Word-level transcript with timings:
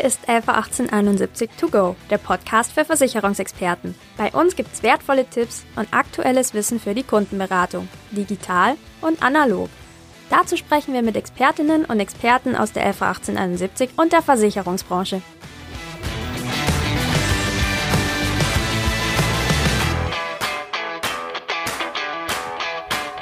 Hier 0.00 0.08
ist 0.08 0.26
LV 0.26 0.48
1871 0.48 1.50
To 1.60 1.68
Go, 1.68 1.94
der 2.08 2.16
Podcast 2.16 2.72
für 2.72 2.86
Versicherungsexperten. 2.86 3.94
Bei 4.16 4.30
uns 4.30 4.56
gibt's 4.56 4.82
wertvolle 4.82 5.26
Tipps 5.26 5.66
und 5.76 5.92
aktuelles 5.92 6.54
Wissen 6.54 6.80
für 6.80 6.94
die 6.94 7.02
Kundenberatung, 7.02 7.86
digital 8.10 8.76
und 9.02 9.22
analog. 9.22 9.68
Dazu 10.30 10.56
sprechen 10.56 10.94
wir 10.94 11.02
mit 11.02 11.16
Expertinnen 11.16 11.84
und 11.84 12.00
Experten 12.00 12.56
aus 12.56 12.72
der 12.72 12.86
LV 12.86 13.02
1871 13.02 13.90
und 13.98 14.14
der 14.14 14.22
Versicherungsbranche. 14.22 15.20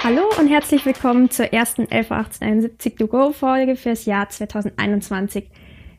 Hallo 0.04 0.22
und 0.38 0.46
herzlich 0.46 0.86
willkommen 0.86 1.28
zur 1.28 1.52
ersten 1.52 1.88
111871 1.90 2.94
To 2.94 3.08
Go 3.08 3.32
Folge 3.32 3.74
fürs 3.74 4.04
Jahr 4.04 4.28
2021. 4.28 5.50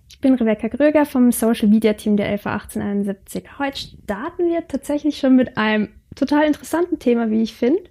Ich 0.09 0.19
bin 0.19 0.33
Rebecca 0.33 0.67
Gröger 0.67 1.05
vom 1.05 1.31
Social 1.31 1.69
Media 1.69 1.93
Team 1.93 2.17
der 2.17 2.33
LV 2.33 2.45
1871. 2.45 3.59
Heute 3.59 3.77
starten 3.77 4.49
wir 4.49 4.67
tatsächlich 4.67 5.17
schon 5.17 5.35
mit 5.35 5.57
einem 5.57 5.89
total 6.15 6.45
interessanten 6.45 6.99
Thema, 6.99 7.29
wie 7.31 7.43
ich 7.43 7.53
finde. 7.53 7.83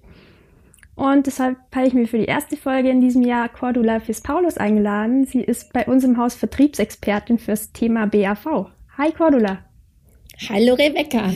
Und 0.95 1.27
deshalb 1.27 1.57
habe 1.75 1.87
ich 1.87 1.95
mir 1.95 2.09
für 2.09 2.19
die 2.19 2.25
erste 2.25 2.57
Folge 2.57 2.91
in 2.91 3.01
diesem 3.01 3.23
Jahr 3.23 3.49
Cordula 3.49 4.01
Fis 4.01 4.21
Paulus 4.21 4.59
eingeladen. 4.59 5.27
Sie 5.27 5.41
ist 5.41 5.73
bei 5.73 5.87
uns 5.87 6.03
im 6.03 6.19
Haus 6.19 6.35
Vertriebsexpertin 6.35 7.39
fürs 7.39 7.73
Thema 7.73 8.07
BAV. 8.07 8.67
Hi 8.99 9.13
Cordula. 9.13 9.65
Hallo 10.49 10.75
Rebecca. 10.75 11.31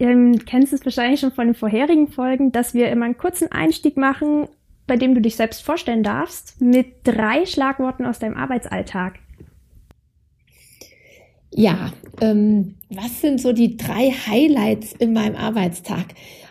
Ähm, 0.00 0.44
kennst 0.46 0.72
es 0.72 0.84
wahrscheinlich 0.84 1.20
schon 1.20 1.32
von 1.32 1.48
den 1.48 1.54
vorherigen 1.54 2.08
Folgen, 2.08 2.52
dass 2.52 2.72
wir 2.72 2.90
immer 2.90 3.04
einen 3.04 3.18
kurzen 3.18 3.52
Einstieg 3.52 3.98
machen 3.98 4.48
bei 4.92 4.98
dem 4.98 5.14
du 5.14 5.22
dich 5.22 5.36
selbst 5.36 5.62
vorstellen 5.62 6.02
darfst, 6.02 6.60
mit 6.60 6.96
drei 7.04 7.46
Schlagworten 7.46 8.04
aus 8.04 8.18
deinem 8.18 8.36
Arbeitsalltag. 8.36 9.20
Ja, 11.50 11.94
ähm, 12.20 12.74
was 12.90 13.22
sind 13.22 13.40
so 13.40 13.54
die 13.54 13.78
drei 13.78 14.10
Highlights 14.10 14.92
in 14.92 15.14
meinem 15.14 15.34
Arbeitstag? 15.34 16.08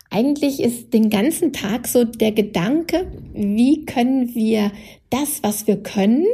Eigentlich 0.10 0.60
ist 0.60 0.92
den 0.92 1.12
ganzen 1.12 1.54
Tag 1.54 1.86
so 1.88 2.04
der 2.04 2.32
Gedanke, 2.32 3.12
wie 3.36 3.86
können 3.86 4.34
wir 4.34 4.72
das, 5.12 5.44
was 5.44 5.68
wir 5.68 5.84
können, 5.84 6.26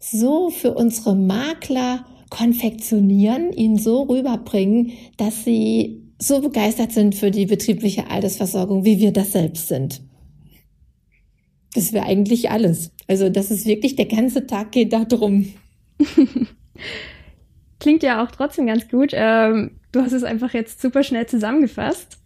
so 0.00 0.50
für 0.50 0.74
unsere 0.74 1.14
Makler 1.14 2.06
konfektionieren, 2.28 3.52
ihnen 3.52 3.78
so 3.78 4.02
rüberbringen, 4.02 4.94
dass 5.16 5.44
sie 5.44 6.02
so 6.18 6.40
begeistert 6.40 6.90
sind 6.90 7.14
für 7.14 7.30
die 7.30 7.46
betriebliche 7.46 8.10
Altersversorgung, 8.10 8.84
wie 8.84 8.98
wir 8.98 9.12
das 9.12 9.30
selbst 9.30 9.68
sind. 9.68 10.02
Das 11.76 11.92
wäre 11.92 12.06
eigentlich 12.06 12.50
alles. 12.50 12.90
Also 13.06 13.28
das 13.28 13.50
ist 13.50 13.66
wirklich, 13.66 13.96
der 13.96 14.06
ganze 14.06 14.46
Tag 14.46 14.72
geht 14.72 14.94
da 14.94 15.04
drum. 15.04 15.52
Klingt 17.80 18.02
ja 18.02 18.24
auch 18.24 18.30
trotzdem 18.30 18.66
ganz 18.66 18.88
gut. 18.88 19.10
Ähm, 19.12 19.72
du 19.92 20.00
hast 20.00 20.12
es 20.12 20.24
einfach 20.24 20.54
jetzt 20.54 20.80
super 20.80 21.02
schnell 21.02 21.26
zusammengefasst. 21.26 22.18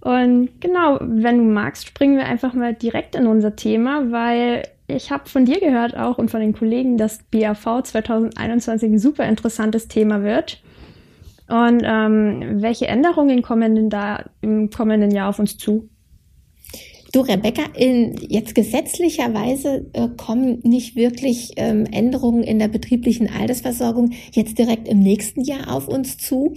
Und 0.00 0.58
genau, 0.60 0.98
wenn 1.02 1.36
du 1.36 1.44
magst, 1.44 1.86
springen 1.86 2.16
wir 2.16 2.24
einfach 2.24 2.54
mal 2.54 2.72
direkt 2.72 3.14
in 3.14 3.26
unser 3.26 3.56
Thema, 3.56 4.10
weil 4.10 4.62
ich 4.86 5.10
habe 5.10 5.28
von 5.28 5.44
dir 5.44 5.60
gehört 5.60 5.94
auch 5.94 6.16
und 6.16 6.30
von 6.30 6.40
den 6.40 6.54
Kollegen, 6.54 6.96
dass 6.96 7.22
BAV 7.24 7.82
2021 7.82 8.90
ein 8.90 8.98
super 8.98 9.26
interessantes 9.26 9.88
Thema 9.88 10.22
wird. 10.22 10.62
Und 11.48 11.82
ähm, 11.84 12.62
welche 12.62 12.86
Änderungen 12.86 13.42
kommen 13.42 13.74
denn 13.74 13.90
da 13.90 14.24
im 14.40 14.70
kommenden 14.70 15.10
Jahr 15.10 15.28
auf 15.28 15.38
uns 15.38 15.58
zu? 15.58 15.90
Du, 17.10 17.20
Rebecca, 17.20 17.62
in, 17.74 18.16
jetzt 18.28 18.54
gesetzlicherweise 18.54 19.86
äh, 19.94 20.08
kommen 20.18 20.60
nicht 20.62 20.94
wirklich 20.94 21.52
ähm, 21.56 21.86
Änderungen 21.86 22.42
in 22.42 22.58
der 22.58 22.68
betrieblichen 22.68 23.30
Altersversorgung 23.30 24.10
jetzt 24.32 24.58
direkt 24.58 24.88
im 24.88 25.00
nächsten 25.00 25.42
Jahr 25.42 25.74
auf 25.74 25.88
uns 25.88 26.18
zu. 26.18 26.52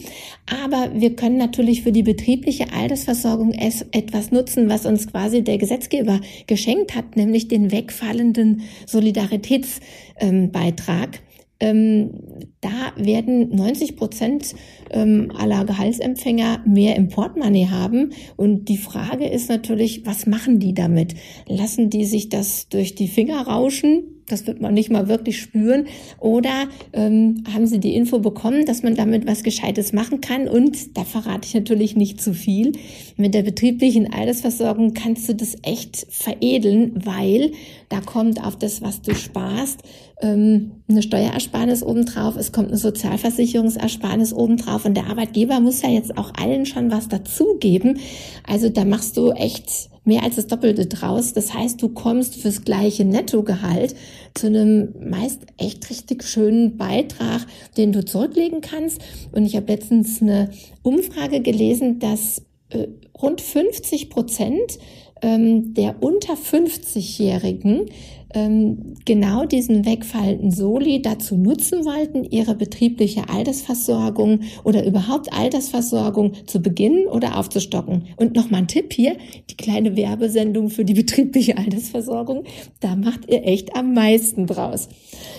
Aber 0.45 0.91
wir 0.93 1.15
können 1.15 1.37
natürlich 1.37 1.83
für 1.83 1.93
die 1.93 2.03
betriebliche 2.03 2.73
Altersversorgung 2.73 3.53
es, 3.53 3.85
etwas 3.93 4.31
nutzen, 4.31 4.67
was 4.67 4.85
uns 4.85 5.07
quasi 5.07 5.41
der 5.41 5.57
Gesetzgeber 5.57 6.19
geschenkt 6.47 6.95
hat, 6.95 7.15
nämlich 7.15 7.47
den 7.47 7.71
wegfallenden 7.71 8.63
Solidaritätsbeitrag. 8.85 11.15
Ähm, 11.15 11.21
da 11.61 12.93
werden 12.95 13.55
90 13.55 13.95
Prozent 13.95 14.55
ähm, 14.89 15.31
aller 15.37 15.63
Gehaltsempfänger 15.65 16.63
mehr 16.65 16.95
im 16.95 17.09
Portemonnaie 17.09 17.67
haben. 17.67 18.11
Und 18.35 18.67
die 18.69 18.77
Frage 18.77 19.27
ist 19.27 19.49
natürlich, 19.49 20.05
was 20.05 20.25
machen 20.25 20.59
die 20.59 20.73
damit? 20.73 21.13
Lassen 21.47 21.89
die 21.89 22.05
sich 22.05 22.29
das 22.29 22.67
durch 22.69 22.95
die 22.95 23.07
Finger 23.07 23.41
rauschen? 23.41 24.03
Das 24.27 24.47
wird 24.47 24.61
man 24.61 24.73
nicht 24.73 24.89
mal 24.89 25.07
wirklich 25.07 25.39
spüren. 25.39 25.87
Oder 26.19 26.69
ähm, 26.93 27.43
haben 27.53 27.67
Sie 27.67 27.79
die 27.79 27.95
Info 27.95 28.19
bekommen, 28.19 28.65
dass 28.65 28.81
man 28.81 28.95
damit 28.95 29.27
was 29.27 29.43
Gescheites 29.43 29.91
machen 29.91 30.21
kann? 30.21 30.47
Und 30.47 30.97
da 30.97 31.03
verrate 31.03 31.47
ich 31.47 31.53
natürlich 31.53 31.95
nicht 31.95 32.21
zu 32.21 32.33
viel. 32.33 32.71
Mit 33.17 33.33
der 33.33 33.43
betrieblichen 33.43 34.11
Altersversorgung 34.11 34.93
kannst 34.93 35.27
du 35.27 35.35
das 35.35 35.57
echt 35.63 36.07
veredeln, 36.09 36.93
weil 37.03 37.51
da 37.89 37.99
kommt 37.99 38.43
auf 38.43 38.57
das, 38.57 38.81
was 38.81 39.01
du 39.01 39.13
sparst, 39.13 39.83
ähm, 40.21 40.71
eine 40.87 41.01
Steuerersparnis 41.01 41.83
obendrauf, 41.83 42.35
es 42.35 42.51
kommt 42.51 42.69
eine 42.69 42.77
Sozialversicherungsersparnis 42.77 44.33
obendrauf 44.33 44.85
und 44.85 44.95
der 44.95 45.07
Arbeitgeber 45.07 45.59
muss 45.59 45.81
ja 45.81 45.89
jetzt 45.89 46.17
auch 46.17 46.33
allen 46.35 46.65
schon 46.65 46.91
was 46.91 47.07
dazugeben. 47.07 47.99
Also 48.47 48.69
da 48.69 48.85
machst 48.85 49.17
du 49.17 49.31
echt 49.31 49.89
mehr 50.03 50.23
als 50.23 50.35
das 50.35 50.47
Doppelte 50.47 50.87
draus. 50.87 51.33
Das 51.33 51.53
heißt, 51.53 51.81
du 51.81 51.89
kommst 51.89 52.35
fürs 52.35 52.63
gleiche 52.63 53.05
Nettogehalt 53.05 53.95
zu 54.33 54.47
einem 54.47 54.93
meist 54.99 55.41
echt 55.57 55.89
richtig 55.89 56.23
schönen 56.23 56.77
Beitrag, 56.77 57.45
den 57.77 57.91
du 57.91 58.03
zurücklegen 58.03 58.61
kannst. 58.61 59.01
Und 59.31 59.45
ich 59.45 59.55
habe 59.55 59.71
letztens 59.71 60.21
eine 60.21 60.49
Umfrage 60.81 61.41
gelesen, 61.41 61.99
dass 61.99 62.41
äh, 62.69 62.87
rund 63.21 63.41
50 63.41 64.09
Prozent 64.09 64.79
ähm, 65.21 65.73
der 65.73 66.01
unter 66.01 66.33
50-Jährigen 66.33 67.85
ähm, 68.33 68.95
genau 69.05 69.45
diesen 69.45 69.85
wegfallenden 69.85 70.51
Soli 70.51 71.01
dazu 71.01 71.37
nutzen 71.37 71.85
wollten, 71.85 72.23
ihre 72.23 72.55
betriebliche 72.55 73.29
Altersversorgung 73.29 74.41
oder 74.63 74.85
überhaupt 74.85 75.33
Altersversorgung 75.33 76.33
zu 76.47 76.61
beginnen 76.61 77.07
oder 77.07 77.37
aufzustocken. 77.37 78.05
Und 78.17 78.35
nochmal 78.35 78.61
ein 78.61 78.67
Tipp 78.67 78.93
hier, 78.93 79.17
die 79.49 79.57
kleine 79.57 79.95
Werbesendung 79.95 80.69
für 80.69 80.85
die 80.85 80.93
betriebliche 80.93 81.57
Altersversorgung, 81.57 82.43
da 82.79 82.95
macht 82.95 83.29
ihr 83.29 83.45
echt 83.45 83.75
am 83.75 83.93
meisten 83.93 84.47
draus. 84.47 84.87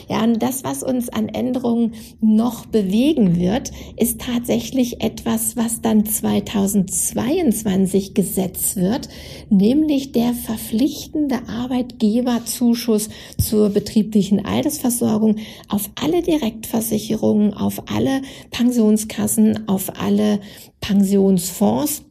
Ja, 0.08 0.22
und 0.24 0.42
das, 0.42 0.64
was 0.64 0.82
uns 0.82 1.08
an 1.08 1.28
Änderungen 1.28 1.92
noch 2.20 2.66
bewegen 2.66 3.38
wird, 3.38 3.70
ist 3.96 4.20
tatsächlich 4.20 5.00
etwas, 5.02 5.56
was 5.56 5.80
dann 5.80 6.04
2022 6.04 8.14
gesetzt 8.14 8.76
wird, 8.76 9.08
nämlich 9.50 10.12
der 10.12 10.34
verpflichtende 10.34 11.36
Arbeitgeberzuschuss 12.82 13.08
zur 13.38 13.70
betrieblichen 13.70 14.44
Altersversorgung 14.44 15.36
auf 15.68 15.90
alle 16.00 16.22
Direktversicherungen, 16.22 17.54
auf 17.54 17.90
alle 17.90 18.22
Pensionskassen, 18.50 19.68
auf 19.68 20.00
alle 20.00 20.40
Pensionsfonds. 20.80 22.02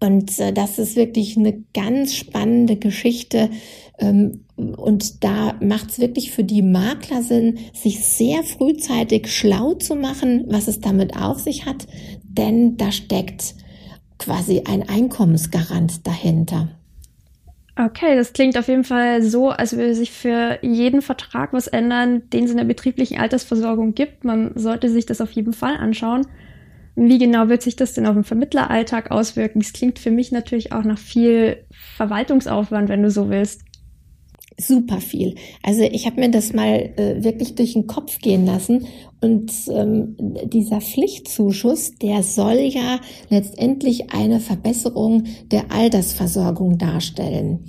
Und 0.00 0.38
äh, 0.38 0.52
das 0.52 0.78
ist 0.78 0.96
wirklich 0.96 1.36
eine 1.36 1.62
ganz 1.72 2.14
spannende 2.14 2.76
Geschichte. 2.76 3.50
Ähm, 3.98 4.44
und 4.56 5.22
da 5.22 5.54
macht 5.60 5.90
es 5.90 5.98
wirklich 5.98 6.32
für 6.32 6.44
die 6.44 6.62
Makler 6.62 7.22
Sinn, 7.22 7.58
sich 7.72 8.04
sehr 8.04 8.42
frühzeitig 8.42 9.32
schlau 9.32 9.74
zu 9.74 9.94
machen, 9.94 10.44
was 10.48 10.66
es 10.66 10.80
damit 10.80 11.16
auf 11.16 11.38
sich 11.38 11.66
hat. 11.66 11.86
Denn 12.24 12.76
da 12.76 12.90
steckt 12.90 13.54
quasi 14.18 14.62
ein 14.66 14.88
Einkommensgarant 14.88 16.06
dahinter. 16.06 16.75
Okay, 17.78 18.16
das 18.16 18.32
klingt 18.32 18.56
auf 18.56 18.68
jeden 18.68 18.84
Fall 18.84 19.22
so, 19.22 19.50
als 19.50 19.76
würde 19.76 19.94
sich 19.94 20.10
für 20.10 20.58
jeden 20.62 21.02
Vertrag 21.02 21.52
was 21.52 21.66
ändern, 21.66 22.22
den 22.30 22.44
es 22.44 22.50
in 22.50 22.56
der 22.56 22.64
betrieblichen 22.64 23.18
Altersversorgung 23.18 23.94
gibt. 23.94 24.24
Man 24.24 24.52
sollte 24.54 24.88
sich 24.88 25.04
das 25.04 25.20
auf 25.20 25.30
jeden 25.32 25.52
Fall 25.52 25.76
anschauen. 25.76 26.26
Wie 26.94 27.18
genau 27.18 27.50
wird 27.50 27.60
sich 27.60 27.76
das 27.76 27.92
denn 27.92 28.06
auf 28.06 28.14
den 28.14 28.24
Vermittleralltag 28.24 29.10
auswirken? 29.10 29.60
Das 29.60 29.74
klingt 29.74 29.98
für 29.98 30.10
mich 30.10 30.32
natürlich 30.32 30.72
auch 30.72 30.84
nach 30.84 30.98
viel 30.98 31.66
Verwaltungsaufwand, 31.96 32.88
wenn 32.88 33.02
du 33.02 33.10
so 33.10 33.28
willst 33.28 33.65
super 34.58 35.00
viel. 35.00 35.34
Also 35.62 35.82
ich 35.82 36.06
habe 36.06 36.20
mir 36.20 36.30
das 36.30 36.52
mal 36.52 36.92
äh, 36.96 37.22
wirklich 37.22 37.54
durch 37.54 37.74
den 37.74 37.86
Kopf 37.86 38.18
gehen 38.18 38.46
lassen 38.46 38.86
und 39.20 39.52
ähm, 39.70 40.16
dieser 40.44 40.80
Pflichtzuschuss, 40.80 41.92
der 42.00 42.22
soll 42.22 42.58
ja 42.60 43.00
letztendlich 43.28 44.12
eine 44.12 44.40
Verbesserung 44.40 45.24
der 45.50 45.72
Altersversorgung 45.72 46.78
darstellen. 46.78 47.64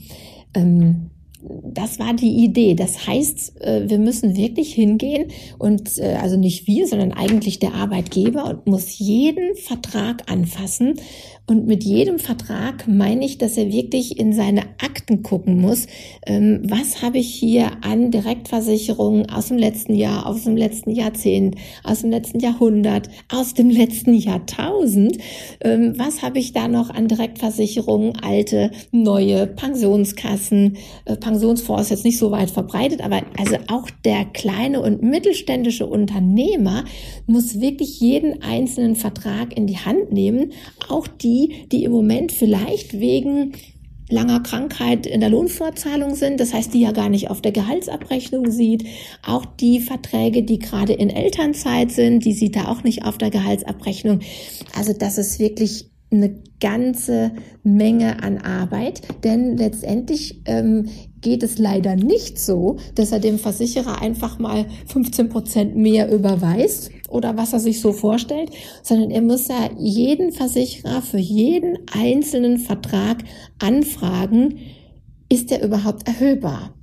Ähm, 0.54 1.10
das 1.42 2.00
war 2.00 2.14
die 2.14 2.44
Idee. 2.44 2.74
Das 2.74 3.08
heißt, 3.08 3.62
äh, 3.62 3.90
wir 3.90 4.00
müssen 4.00 4.36
wirklich 4.36 4.74
hingehen 4.74 5.28
und 5.60 5.98
äh, 6.00 6.18
also 6.22 6.38
nicht 6.38 6.68
wir, 6.68 6.88
sondern 6.88 7.12
eigentlich 7.12 7.60
der 7.60 7.74
Arbeitgeber 7.74 8.46
und 8.46 8.68
muss 8.68 8.98
jeden 8.98 9.56
Vertrag 9.56 10.32
anfassen 10.32 10.96
und 11.50 11.66
mit 11.66 11.86
jedem 11.86 12.20
Vertrag 12.20 12.90
meine 12.90 13.24
ich, 13.24 13.38
dass 13.38 13.56
er 13.56 13.72
wirklich 13.72 14.20
in 14.20 14.34
seine 14.34 14.64
Akten 14.84 15.24
gucken 15.24 15.62
muss. 15.62 15.88
Ähm, 16.26 16.60
was 16.66 17.02
habe 17.02 17.20
ich 17.20 17.34
hier 17.34 17.72
an 17.86 18.12
Direktversicherungen 18.12 19.30
aus 19.30 19.48
dem 19.48 19.58
letzten 19.58 19.96
Jahr, 19.96 20.26
aus 20.26 20.44
dem 20.44 20.58
letzten 20.58 20.92
Jahrzehnt, 20.92 21.56
aus 21.86 22.02
dem 22.02 22.12
letzten 22.12 22.42
Jahrhundert, 22.42 23.08
aus 23.32 23.54
dem 23.54 23.70
letzten 23.70 24.14
Jahrtausend? 24.14 25.20
Ähm, 25.62 25.94
was 25.96 26.22
habe 26.22 26.38
ich 26.38 26.52
da 26.52 26.68
noch 26.68 26.90
an 26.90 27.08
Direktversicherungen, 27.08 28.18
alte, 28.22 28.72
neue 28.92 29.48
Pensionskassen? 29.48 30.76
Pensionsfonds 31.28 31.84
ist 31.84 31.90
jetzt 31.90 32.06
nicht 32.06 32.18
so 32.18 32.32
weit 32.32 32.50
verbreitet, 32.50 33.02
aber 33.02 33.22
also 33.38 33.56
auch 33.68 33.90
der 34.04 34.26
kleine 34.26 34.82
und 34.82 35.04
mittelständische 35.04 35.86
Unternehmer 35.86 36.84
muss 37.26 37.62
wirklich 37.62 38.00
jeden 38.00 38.42
einzelnen 38.42 38.96
Vertrag 38.96 39.56
in 39.56 39.68
die 39.68 39.78
Hand 39.78 40.12
nehmen. 40.12 40.52
Auch 40.90 41.08
die 41.08 41.28
die, 41.28 41.68
die 41.72 41.84
im 41.84 41.92
Moment 41.92 42.32
vielleicht 42.32 43.00
wegen 43.00 43.54
langer 44.10 44.40
Krankheit 44.40 45.06
in 45.06 45.20
der 45.20 45.30
Lohnfortzahlung 45.30 46.16
sind, 46.16 46.40
das 46.40 46.54
heißt, 46.54 46.74
die 46.74 46.80
ja 46.80 46.94
gar 46.94 47.10
nicht 47.10 47.30
auf 47.30 47.42
der 47.42 47.52
Gehaltsabrechnung 47.52 48.50
sieht. 48.50 48.86
Auch 49.26 49.46
die 49.46 49.82
Verträge, 49.82 50.44
die 50.44 50.60
gerade 50.60 50.94
in 50.94 51.10
Elternzeit 51.10 51.92
sind, 51.92 52.24
die 52.24 52.32
sieht 52.32 52.56
er 52.56 52.72
auch 52.72 52.84
nicht 52.84 53.04
auf 53.04 53.18
der 53.18 53.32
Gehaltsabrechnung. 53.32 54.22
Also 54.78 54.94
das 54.94 55.18
ist 55.18 55.40
wirklich 55.40 55.90
eine 56.10 56.42
ganze 56.62 57.34
Menge 57.64 58.24
an 58.24 58.38
Arbeit, 58.38 59.02
denn 59.26 59.58
letztendlich 59.58 60.42
ähm, 60.46 60.88
geht 61.22 61.44
es 61.44 61.58
leider 61.58 61.96
nicht 61.96 62.40
so, 62.40 62.78
dass 62.96 63.12
er 63.12 63.20
dem 63.20 63.40
Versicherer 63.40 64.02
einfach 64.02 64.40
mal 64.40 64.66
15 64.88 65.30
Prozent 65.30 65.76
mehr 65.76 66.12
überweist 66.12 66.92
oder 67.10 67.38
was 67.38 67.54
er 67.54 67.60
sich 67.60 67.82
so 67.82 67.94
vorstellt, 67.94 68.52
sondern 68.84 69.12
er 69.12 69.22
muss 69.22 69.48
ja 69.48 69.70
jeden 69.78 70.32
Versicherer 70.32 71.02
für 71.02 71.18
jeden 71.18 71.78
einzelnen 71.92 72.60
Vertrag 72.60 73.24
anfragen, 73.60 74.60
ist 75.30 75.52
der 75.52 75.64
überhaupt 75.64 76.08
erhöhbar? 76.08 76.77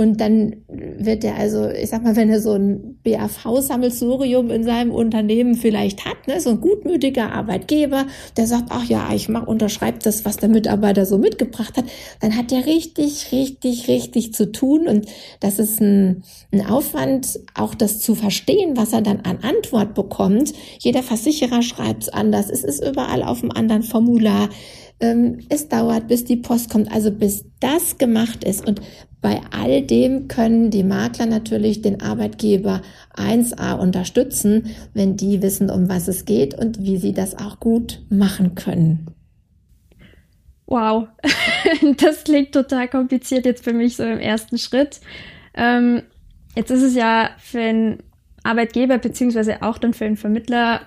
Und 0.00 0.18
dann 0.18 0.56
wird 0.66 1.24
er 1.24 1.36
also, 1.36 1.68
ich 1.68 1.90
sag 1.90 2.02
mal, 2.02 2.16
wenn 2.16 2.30
er 2.30 2.40
so 2.40 2.54
ein 2.54 2.98
BAV-Sammelsurium 3.04 4.50
in 4.50 4.64
seinem 4.64 4.92
Unternehmen 4.92 5.56
vielleicht 5.56 6.06
hat, 6.06 6.26
ne, 6.26 6.40
so 6.40 6.48
ein 6.48 6.62
gutmütiger 6.62 7.30
Arbeitgeber, 7.30 8.06
der 8.38 8.46
sagt, 8.46 8.68
ach 8.70 8.84
ja, 8.84 9.12
ich 9.12 9.28
mach, 9.28 9.46
unterschreibt 9.46 10.06
das, 10.06 10.24
was 10.24 10.38
der 10.38 10.48
Mitarbeiter 10.48 11.04
so 11.04 11.18
mitgebracht 11.18 11.76
hat, 11.76 11.84
dann 12.20 12.34
hat 12.34 12.50
er 12.50 12.64
richtig, 12.64 13.30
richtig, 13.30 13.88
richtig 13.88 14.32
zu 14.32 14.50
tun. 14.50 14.88
Und 14.88 15.04
das 15.40 15.58
ist 15.58 15.82
ein, 15.82 16.22
ein 16.50 16.64
Aufwand, 16.64 17.38
auch 17.54 17.74
das 17.74 18.00
zu 18.00 18.14
verstehen, 18.14 18.78
was 18.78 18.94
er 18.94 19.02
dann 19.02 19.20
an 19.20 19.40
Antwort 19.42 19.94
bekommt. 19.94 20.54
Jeder 20.78 21.02
Versicherer 21.02 21.60
schreibt 21.60 22.04
es 22.04 22.08
anders. 22.08 22.48
Es 22.48 22.64
ist 22.64 22.82
überall 22.82 23.22
auf 23.22 23.42
einem 23.42 23.50
anderen 23.50 23.82
Formular 23.82 24.48
ähm, 25.00 25.40
es 25.48 25.68
dauert, 25.68 26.08
bis 26.08 26.24
die 26.24 26.36
Post 26.36 26.70
kommt, 26.70 26.92
also 26.92 27.10
bis 27.10 27.44
das 27.60 27.98
gemacht 27.98 28.44
ist. 28.44 28.66
Und 28.66 28.80
bei 29.20 29.40
all 29.50 29.82
dem 29.82 30.28
können 30.28 30.70
die 30.70 30.82
Makler 30.82 31.26
natürlich 31.26 31.82
den 31.82 32.00
Arbeitgeber 32.00 32.80
1a 33.14 33.78
unterstützen, 33.78 34.70
wenn 34.94 35.16
die 35.16 35.42
wissen, 35.42 35.70
um 35.70 35.88
was 35.88 36.08
es 36.08 36.24
geht 36.24 36.54
und 36.54 36.82
wie 36.82 36.96
sie 36.96 37.12
das 37.12 37.38
auch 37.38 37.60
gut 37.60 38.00
machen 38.08 38.54
können. 38.54 39.06
Wow, 40.66 41.08
das 41.98 42.24
klingt 42.24 42.52
total 42.52 42.88
kompliziert 42.88 43.44
jetzt 43.44 43.64
für 43.64 43.72
mich 43.72 43.96
so 43.96 44.04
im 44.04 44.20
ersten 44.20 44.56
Schritt. 44.56 45.00
Ähm, 45.54 46.02
jetzt 46.56 46.70
ist 46.70 46.82
es 46.82 46.94
ja 46.94 47.30
für 47.38 47.60
einen 47.60 47.98
Arbeitgeber 48.42 48.98
beziehungsweise 48.98 49.62
auch 49.62 49.78
dann 49.78 49.92
für 49.92 50.06
einen 50.06 50.16
Vermittler 50.16 50.82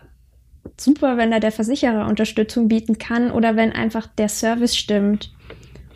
super, 0.77 1.18
wenn 1.18 1.31
da 1.31 1.39
der 1.39 1.51
Versicherer 1.51 2.07
Unterstützung 2.07 2.68
bieten 2.68 2.97
kann 2.97 3.30
oder 3.30 3.56
wenn 3.56 3.74
einfach 3.74 4.07
der 4.07 4.30
Service 4.30 4.75
stimmt. 4.75 5.31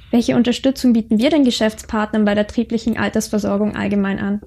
Welche 0.10 0.36
Unterstützung 0.36 0.94
bieten 0.94 1.20
wir 1.20 1.30
den 1.30 1.44
Geschäftspartnern 1.44 2.26
bei 2.26 2.34
der 2.34 2.44
betrieblichen 2.44 2.98
Altersversorgung 2.98 3.76
allgemein 3.76 4.20
an? 4.20 4.42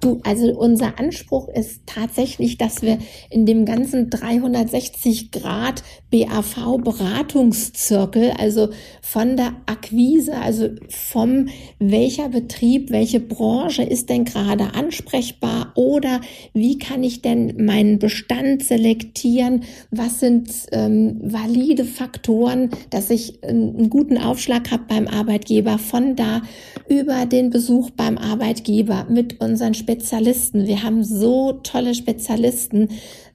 Du, 0.00 0.20
also 0.24 0.52
unser 0.58 0.98
Anspruch 0.98 1.48
ist 1.48 1.82
tatsächlich, 1.86 2.58
dass 2.58 2.82
wir 2.82 2.98
in 3.30 3.46
dem 3.46 3.64
ganzen 3.64 4.10
360 4.10 5.30
Grad 5.30 5.82
BAV 6.10 6.78
Beratungszirkel, 6.82 8.32
also 8.38 8.68
von 9.02 9.36
der 9.36 9.54
Akquise, 9.66 10.34
also 10.36 10.68
vom 10.88 11.48
welcher 11.78 12.28
Betrieb, 12.28 12.90
welche 12.90 13.20
Branche 13.20 13.82
ist 13.82 14.10
denn 14.10 14.24
gerade 14.24 14.74
ansprechbar 14.74 15.72
oder 15.74 16.20
wie 16.52 16.78
kann 16.78 17.02
ich 17.02 17.22
denn 17.22 17.64
meinen 17.64 17.98
Bestand 17.98 18.62
selektieren? 18.62 19.64
Was 19.90 20.20
sind 20.20 20.50
ähm, 20.72 21.18
valide 21.22 21.84
Faktoren, 21.84 22.70
dass 22.90 23.10
ich 23.10 23.42
einen, 23.42 23.76
einen 23.76 23.90
guten 23.90 24.18
Aufschlag 24.18 24.70
habe 24.70 24.84
beim 24.88 25.06
Arbeitgeber 25.06 25.78
von 25.78 26.16
da 26.16 26.42
über 26.88 27.26
den 27.26 27.50
Besuch 27.50 27.90
beim 27.90 28.18
Arbeitgeber 28.18 29.06
mit 29.08 29.40
unseren 29.40 29.74
Spezialisten. 29.86 30.66
Wir 30.66 30.82
haben 30.82 31.04
so 31.04 31.52
tolle 31.62 31.94
Spezialisten, 31.94 32.88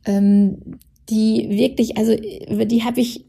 ähm, 0.06 0.80
die 1.10 1.48
wirklich, 1.50 1.98
also 1.98 2.14
die 2.18 2.84
habe 2.84 3.00
ich 3.00 3.26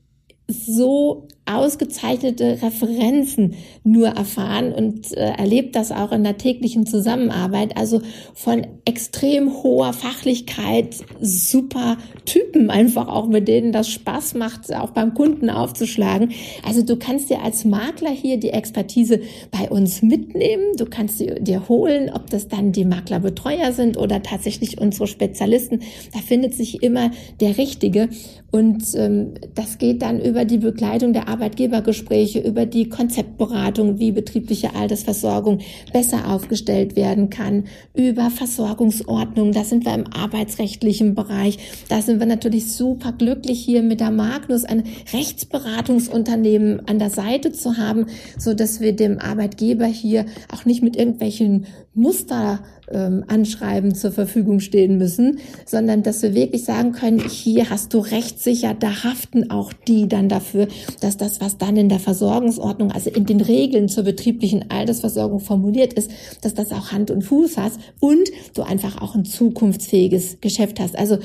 so 0.49 1.29
ausgezeichnete 1.45 2.63
Referenzen 2.63 3.55
nur 3.83 4.09
erfahren 4.09 4.73
und 4.73 5.13
äh, 5.17 5.33
erlebt 5.33 5.75
das 5.75 5.91
auch 5.91 6.13
in 6.13 6.23
der 6.23 6.39
täglichen 6.39 6.87
Zusammenarbeit. 6.87 7.77
Also 7.77 8.01
von 8.33 8.67
extrem 8.85 9.63
hoher 9.63 9.93
Fachlichkeit, 9.93 10.97
super 11.21 11.99
Typen 12.27 12.71
einfach 12.71 13.09
auch, 13.09 13.27
mit 13.27 13.49
denen 13.49 13.73
das 13.73 13.89
Spaß 13.89 14.35
macht, 14.35 14.73
auch 14.73 14.91
beim 14.91 15.15
Kunden 15.15 15.51
aufzuschlagen. 15.51 16.31
Also 16.65 16.83
du 16.83 16.97
kannst 16.97 17.29
dir 17.29 17.43
als 17.43 17.65
Makler 17.65 18.11
hier 18.11 18.39
die 18.39 18.51
Expertise 18.51 19.21
bei 19.51 19.69
uns 19.69 20.01
mitnehmen. 20.01 20.77
Du 20.77 20.87
kannst 20.87 21.19
sie 21.19 21.35
dir 21.41 21.69
holen, 21.69 22.11
ob 22.15 22.31
das 22.31 22.47
dann 22.47 22.71
die 22.71 22.85
Maklerbetreuer 22.85 23.73
sind 23.73 23.97
oder 23.97 24.23
tatsächlich 24.23 24.81
unsere 24.81 25.09
Spezialisten. 25.09 25.81
Da 26.13 26.21
findet 26.21 26.55
sich 26.55 26.83
immer 26.85 27.11
der 27.41 27.59
Richtige. 27.59 28.09
Und 28.53 28.85
ähm, 28.95 29.35
das 29.55 29.79
geht 29.79 30.03
dann 30.03 30.21
über 30.21 30.45
die 30.45 30.59
Begleitung 30.59 31.15
der 31.15 31.29
Arbeitgebergespräche, 31.33 32.41
über 32.41 32.67
die 32.67 32.89
Konzeptberatung, 32.89 33.99
wie 33.99 34.13
betriebliche 34.13 34.75
Altersversorgung 34.75 35.61
besser 35.93 36.31
aufgestellt 36.31 36.95
werden 36.95 37.31
kann, 37.31 37.65
über 37.95 38.31
Versorgungsordnung. 38.31 39.53
Da 39.53 39.65
sind 39.65 39.87
wir 39.87 39.95
im 39.95 40.13
arbeitsrechtlichen 40.13 41.15
Bereich. 41.15 41.59
Da 41.89 42.03
sind 42.03 42.21
wir 42.21 42.27
natürlich 42.27 42.73
super 42.73 43.13
glücklich 43.13 43.61
hier 43.61 43.83
mit 43.83 44.01
der 44.01 44.11
Magnus 44.11 44.65
ein 44.65 44.85
Rechtsberatungsunternehmen 45.13 46.87
an 46.87 46.99
der 46.99 47.11
Seite 47.11 47.53
zu 47.53 47.79
haben, 47.79 48.07
so 48.39 48.53
dass 48.53 48.81
wir 48.81 48.95
dem 48.95 49.19
Arbeitgeber 49.19 49.87
hier 49.87 50.27
auch 50.55 50.67
nicht 50.67 50.83
mit 50.83 50.97
irgendwelchen 50.97 51.67
Muster 51.95 52.61
ähm, 52.91 53.25
Anschreiben 53.29 53.95
zur 53.95 54.13
Verfügung 54.13 54.61
stehen 54.61 54.97
müssen, 54.97 55.39
sondern 55.67 56.03
dass 56.03 56.23
wir 56.23 56.35
wirklich 56.35 56.65
sagen 56.65 56.93
können, 56.93 57.21
hier 57.21 57.69
hast 57.69 57.93
du 57.93 57.99
rechtssicher, 57.99 58.75
da 58.75 59.05
haften 59.05 59.51
auch 59.51 59.73
die 59.73 60.09
dann 60.09 60.29
dafür, 60.29 60.69
dass 61.01 61.17
das, 61.17 61.41
was 61.41 61.59
dann 61.59 61.77
in 61.77 61.89
der 61.89 62.01
Versorgungsordnung, 62.01 62.93
also 62.93 63.11
in 63.11 63.27
den 63.27 63.41
Regeln 63.41 63.89
zur 63.89 64.05
betrieblichen 64.05 64.71
Altersversorgung 64.71 65.41
formuliert 65.41 65.93
ist, 65.93 66.11
dass 66.41 66.55
das 66.55 66.73
auch 66.73 66.93
Hand 66.93 67.11
und 67.11 67.23
Fuß 67.23 67.59
hast 67.59 67.79
und 68.01 68.31
du 68.55 68.63
einfach 68.63 69.03
auch 69.03 69.15
ein 69.15 69.25
zukunftsfähiges 69.25 70.39
Geschäft 70.41 70.81
hast. 70.81 70.97
Also 70.99 71.19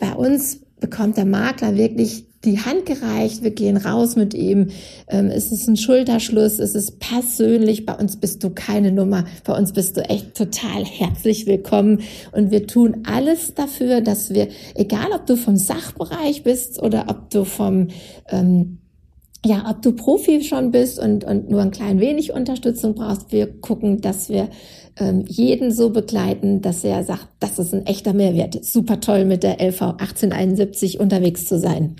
bei 0.00 0.14
uns 0.14 0.60
bekommt 0.80 1.16
der 1.16 1.26
Makler 1.26 1.76
wirklich 1.76 2.26
die 2.44 2.60
Hand 2.60 2.86
gereicht, 2.86 3.42
wir 3.42 3.50
gehen 3.50 3.76
raus 3.76 4.16
mit 4.16 4.34
ihm. 4.34 4.68
Ähm, 5.08 5.26
es 5.26 5.52
ist 5.52 5.66
ein 5.68 5.76
Schulterschluss, 5.76 6.58
es 6.58 6.74
ist 6.74 6.98
persönlich. 7.00 7.86
Bei 7.86 7.94
uns 7.94 8.16
bist 8.16 8.44
du 8.44 8.50
keine 8.50 8.92
Nummer, 8.92 9.24
bei 9.44 9.56
uns 9.56 9.72
bist 9.72 9.96
du 9.96 10.02
echt 10.02 10.34
total 10.34 10.84
herzlich 10.84 11.46
willkommen. 11.46 12.00
Und 12.32 12.50
wir 12.50 12.66
tun 12.66 13.02
alles 13.04 13.54
dafür, 13.54 14.00
dass 14.00 14.32
wir, 14.32 14.48
egal 14.74 15.12
ob 15.14 15.26
du 15.26 15.36
vom 15.36 15.56
Sachbereich 15.56 16.42
bist 16.42 16.82
oder 16.82 17.06
ob 17.08 17.30
du 17.30 17.44
vom 17.44 17.88
ähm, 18.28 18.78
ja, 19.44 19.66
ob 19.68 19.82
du 19.82 19.92
Profi 19.92 20.42
schon 20.42 20.70
bist 20.70 20.98
und, 20.98 21.22
und 21.22 21.50
nur 21.50 21.60
ein 21.60 21.70
klein 21.70 22.00
wenig 22.00 22.32
Unterstützung 22.32 22.94
brauchst, 22.94 23.30
wir 23.30 23.60
gucken, 23.60 24.00
dass 24.00 24.30
wir 24.30 24.48
ähm, 24.96 25.24
jeden 25.26 25.70
so 25.70 25.90
begleiten, 25.90 26.62
dass 26.62 26.82
er 26.82 27.04
sagt, 27.04 27.28
das 27.40 27.58
ist 27.58 27.74
ein 27.74 27.84
echter 27.84 28.14
Mehrwert. 28.14 28.64
Super 28.64 29.00
toll, 29.00 29.26
mit 29.26 29.42
der 29.42 29.60
LV 29.60 29.82
1871 29.82 30.98
unterwegs 30.98 31.44
zu 31.44 31.58
sein. 31.58 31.96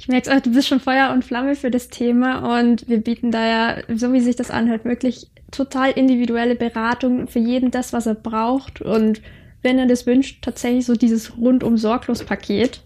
Ich 0.00 0.08
merke 0.08 0.34
auch, 0.34 0.40
du 0.40 0.50
bist 0.50 0.66
schon 0.66 0.80
Feuer 0.80 1.10
und 1.12 1.26
Flamme 1.26 1.54
für 1.54 1.70
das 1.70 1.90
Thema 1.90 2.58
und 2.58 2.88
wir 2.88 3.02
bieten 3.02 3.30
da 3.30 3.46
ja, 3.46 3.76
so 3.94 4.14
wie 4.14 4.20
sich 4.20 4.34
das 4.34 4.50
anhört, 4.50 4.86
wirklich 4.86 5.30
total 5.50 5.90
individuelle 5.90 6.54
Beratung 6.54 7.28
für 7.28 7.38
jeden 7.38 7.70
das, 7.70 7.92
was 7.92 8.06
er 8.06 8.14
braucht 8.14 8.80
und 8.80 9.20
wenn 9.60 9.78
er 9.78 9.84
das 9.84 10.06
wünscht, 10.06 10.42
tatsächlich 10.42 10.86
so 10.86 10.94
dieses 10.94 11.36
rundum 11.36 11.76
sorglos 11.76 12.24
Paket. 12.24 12.80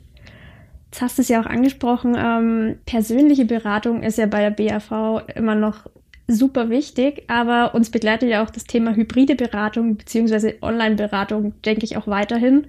Jetzt 0.86 1.02
hast 1.02 1.18
du 1.18 1.22
es 1.22 1.28
ja 1.28 1.40
auch 1.40 1.46
angesprochen, 1.46 2.16
ähm, 2.18 2.78
persönliche 2.84 3.44
Beratung 3.44 4.02
ist 4.02 4.18
ja 4.18 4.26
bei 4.26 4.40
der 4.40 4.50
BAV 4.50 5.22
immer 5.36 5.54
noch 5.54 5.86
super 6.26 6.68
wichtig, 6.68 7.22
aber 7.28 7.76
uns 7.76 7.90
begleitet 7.90 8.28
ja 8.28 8.42
auch 8.42 8.50
das 8.50 8.64
Thema 8.64 8.92
hybride 8.96 9.36
Beratung 9.36 9.94
bzw. 9.98 10.54
Online-Beratung, 10.62 11.54
denke 11.64 11.84
ich, 11.84 11.96
auch 11.96 12.08
weiterhin. 12.08 12.66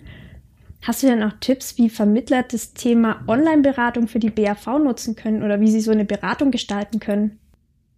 Hast 0.86 1.02
du 1.02 1.08
denn 1.08 1.24
auch 1.24 1.34
Tipps, 1.40 1.80
wie 1.80 1.90
Vermittler 1.90 2.44
das 2.44 2.74
Thema 2.74 3.24
Online-Beratung 3.28 4.08
für 4.08 4.20
die 4.20 4.30
BAV 4.30 4.68
nutzen 4.78 5.16
können 5.16 5.42
oder 5.42 5.60
wie 5.60 5.72
sie 5.72 5.82
so 5.82 5.90
eine 5.90 6.06
Beratung 6.06 6.52
gestalten 6.52 7.00
können? 7.00 7.40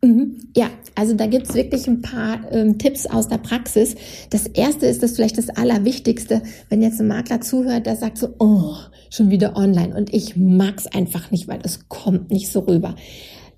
Mhm. 0.02 0.38
Ja, 0.56 0.70
also 0.96 1.14
da 1.14 1.28
gibt's 1.28 1.54
wirklich 1.54 1.86
ein 1.88 2.02
paar 2.02 2.50
ähm, 2.50 2.78
Tipps 2.78 3.06
aus 3.06 3.28
der 3.28 3.40
Praxis. 3.40 3.96
Das 4.30 4.48
erste 4.48 4.86
ist 4.86 5.04
das 5.04 5.18
vielleicht 5.18 5.38
das 5.38 5.50
Allerwichtigste, 5.50 6.44
wenn 6.70 6.82
jetzt 6.82 7.02
ein 7.02 7.08
Makler 7.10 7.42
zuhört, 7.42 7.88
der 7.88 7.98
sagt 7.98 8.20
so, 8.20 8.34
oh, 8.40 8.76
schon 9.10 9.32
wieder 9.32 9.58
online 9.58 9.94
und 9.94 10.14
ich 10.14 10.38
mag's 10.38 10.88
einfach 10.88 11.30
nicht, 11.30 11.50
weil 11.50 11.60
es 11.64 11.90
kommt 11.90 12.32
nicht 12.32 12.50
so 12.50 12.62
rüber 12.62 12.96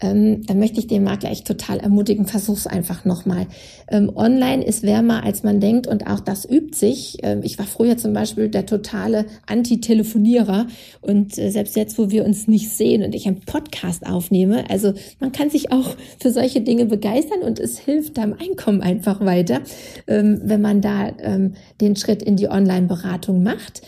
ähm, 0.02 0.46
dann 0.46 0.60
möchte 0.60 0.80
ich 0.80 0.88
den 0.88 1.04
Makler 1.04 1.32
echt 1.32 1.46
total 1.46 1.80
ermutigen, 1.80 2.26
versuch's 2.26 2.68
einfach 2.68 3.06
nochmal. 3.06 3.48
Ähm, 3.90 4.12
online 4.16 4.64
ist 4.64 4.84
wärmer, 4.84 5.24
als 5.24 5.44
man 5.44 5.60
denkt 5.60 5.88
und 5.88 6.08
auch 6.08 6.20
das 6.20 6.50
übt 6.50 6.78
sich. 6.78 7.18
Ähm, 7.24 7.42
ich 7.44 7.60
war 7.60 7.66
früher 7.66 7.98
zum 7.98 8.14
Beispiel 8.14 8.50
der 8.50 8.66
totale 8.66 9.26
Anti-Telefonierer 9.48 10.68
und 11.02 11.38
äh, 11.38 11.50
selbst 11.50 11.76
jetzt, 11.76 11.98
wo 11.98 12.10
wir 12.12 12.26
uns 12.26 12.48
nicht 12.48 12.70
sehen 12.70 13.04
und 13.04 13.14
ich 13.14 13.28
einen 13.28 13.42
Podcast 13.42 14.06
aufnehme, 14.06 14.70
also 14.70 14.94
man 15.20 15.32
kann 15.32 15.50
sich 15.50 15.72
auch 15.72 15.96
für 16.22 16.32
solche 16.32 16.62
Dinge 16.62 16.86
begeistern 16.86 17.42
und 17.42 17.60
es 17.60 17.80
hilft 17.80 18.18
deinem 18.18 18.34
Einkommen 18.34 18.82
einfach 18.82 19.20
weiter, 19.26 19.62
ähm, 20.08 20.42
wenn 20.44 20.62
man 20.62 20.82
da 20.82 21.12
ähm, 21.22 21.54
den 21.82 21.96
Schritt 21.96 22.24
in 22.24 22.38
die 22.38 22.50
Online-Beratung 22.50 23.44
macht. 23.44 23.82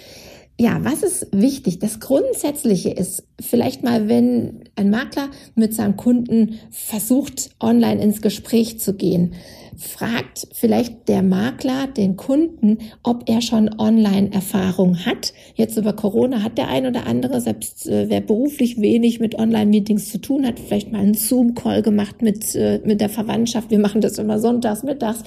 Ja, 0.61 0.77
was 0.83 1.01
ist 1.01 1.27
wichtig? 1.31 1.79
Das 1.79 1.99
Grundsätzliche 1.99 2.91
ist 2.91 3.23
vielleicht 3.39 3.81
mal, 3.81 4.07
wenn 4.07 4.65
ein 4.75 4.91
Makler 4.91 5.29
mit 5.55 5.73
seinem 5.73 5.97
Kunden 5.97 6.59
versucht, 6.69 7.49
online 7.59 7.99
ins 7.99 8.21
Gespräch 8.21 8.79
zu 8.79 8.93
gehen, 8.93 9.33
fragt 9.75 10.47
vielleicht 10.53 11.07
der 11.07 11.23
Makler 11.23 11.87
den 11.87 12.15
Kunden, 12.15 12.77
ob 13.01 13.27
er 13.27 13.41
schon 13.41 13.73
Online-Erfahrung 13.75 15.03
hat. 15.03 15.33
Jetzt 15.55 15.77
über 15.77 15.93
Corona 15.93 16.43
hat 16.43 16.59
der 16.59 16.67
ein 16.67 16.85
oder 16.85 17.07
andere, 17.07 17.41
selbst 17.41 17.87
äh, 17.87 18.07
wer 18.09 18.21
beruflich 18.21 18.79
wenig 18.79 19.19
mit 19.19 19.33
Online-Meetings 19.33 20.11
zu 20.11 20.19
tun 20.19 20.45
hat, 20.45 20.59
vielleicht 20.59 20.91
mal 20.91 20.99
einen 20.99 21.15
Zoom-Call 21.15 21.81
gemacht 21.81 22.21
mit, 22.21 22.53
äh, 22.53 22.81
mit 22.85 23.01
der 23.01 23.09
Verwandtschaft. 23.09 23.71
Wir 23.71 23.79
machen 23.79 24.01
das 24.01 24.19
immer 24.19 24.37
sonntags, 24.37 24.83
mittags. 24.83 25.23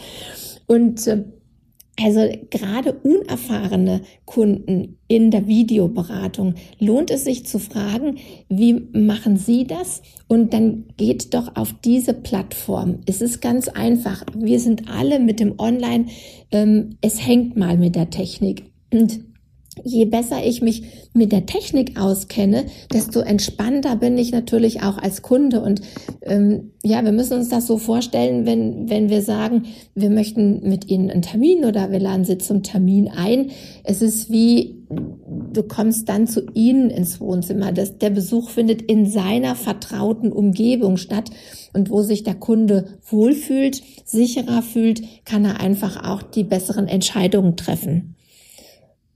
Und 0.69 1.09
äh, 1.09 1.25
also 2.01 2.29
gerade 2.51 2.93
unerfahrene 2.93 4.01
Kunden 4.25 4.99
in 5.07 5.31
der 5.31 5.47
Videoberatung 5.47 6.55
lohnt 6.81 7.11
es 7.11 7.25
sich 7.25 7.47
zu 7.47 7.61
fragen, 7.61 8.19
wie 8.49 8.89
machen 8.93 9.37
Sie 9.37 9.65
das? 9.65 10.03
Und 10.27 10.53
dann 10.53 10.87
geht 10.97 11.35
doch 11.35 11.55
auf 11.55 11.73
diese 11.85 12.13
Plattform. 12.13 13.01
Es 13.07 13.21
ist 13.21 13.41
ganz 13.41 13.69
einfach. 13.69 14.25
Wir 14.37 14.59
sind 14.59 14.89
alle 14.89 15.21
mit 15.21 15.39
dem 15.39 15.55
Online, 15.59 16.07
ähm, 16.51 16.97
es 17.01 17.25
hängt 17.25 17.57
mal 17.57 17.79
mit 17.79 17.95
der 17.95 18.11
Technik. 18.11 18.65
Und 18.93 19.21
je 19.83 20.05
besser 20.05 20.45
ich 20.45 20.63
mich 20.63 20.83
mit 21.15 21.33
der 21.33 21.47
Technik 21.47 21.99
auskenne, 22.01 22.67
desto 22.93 23.21
entspannter 23.21 23.97
bin 23.97 24.17
ich 24.19 24.33
natürlich 24.33 24.83
auch 24.83 24.99
als 24.99 25.23
Kunde. 25.23 25.61
Und 25.61 25.81
ähm, 26.23 26.73
ja, 26.83 27.05
wir 27.05 27.13
müssen 27.13 27.35
uns 27.39 27.49
das 27.49 27.67
so 27.67 27.79
vorstellen, 27.79 28.47
wenn, 28.47 28.89
wenn 28.89 29.09
wir 29.09 29.23
sagen, 29.23 29.65
wir 29.95 30.11
möchten 30.11 30.69
mit 30.69 30.89
Ihnen 30.89 31.11
einen 31.11 31.23
Termin 31.23 31.65
oder 31.65 31.91
wir 31.91 31.99
laden 31.99 32.25
Sie 32.25 32.39
zum 32.39 32.63
Termin 32.63 33.09
ein. 33.09 33.51
Es 33.83 34.03
ist 34.03 34.31
wie, 34.31 34.85
du 35.53 35.63
kommst 35.63 36.09
dann 36.09 36.27
zu 36.27 36.47
Ihnen 36.55 36.91
ins 36.91 37.21
Wohnzimmer. 37.21 37.73
Das, 37.73 37.99
der 37.99 38.11
Besuch 38.11 38.51
findet 38.51 38.83
in 38.83 39.07
seiner 39.07 39.57
vertrauten 39.57 40.33
Umgebung 40.33 40.97
statt. 40.97 41.31
Und 41.73 41.91
wo 41.91 42.03
sich 42.03 42.23
der 42.23 42.37
Kunde 42.37 42.99
wohlfühlt, 43.09 43.83
sicherer 44.05 44.63
fühlt, 44.63 45.03
kann 45.25 45.45
er 45.45 45.59
einfach 45.61 46.09
auch 46.09 46.23
die 46.23 46.45
besseren 46.45 46.87
Entscheidungen 46.87 47.57
treffen. 47.57 48.15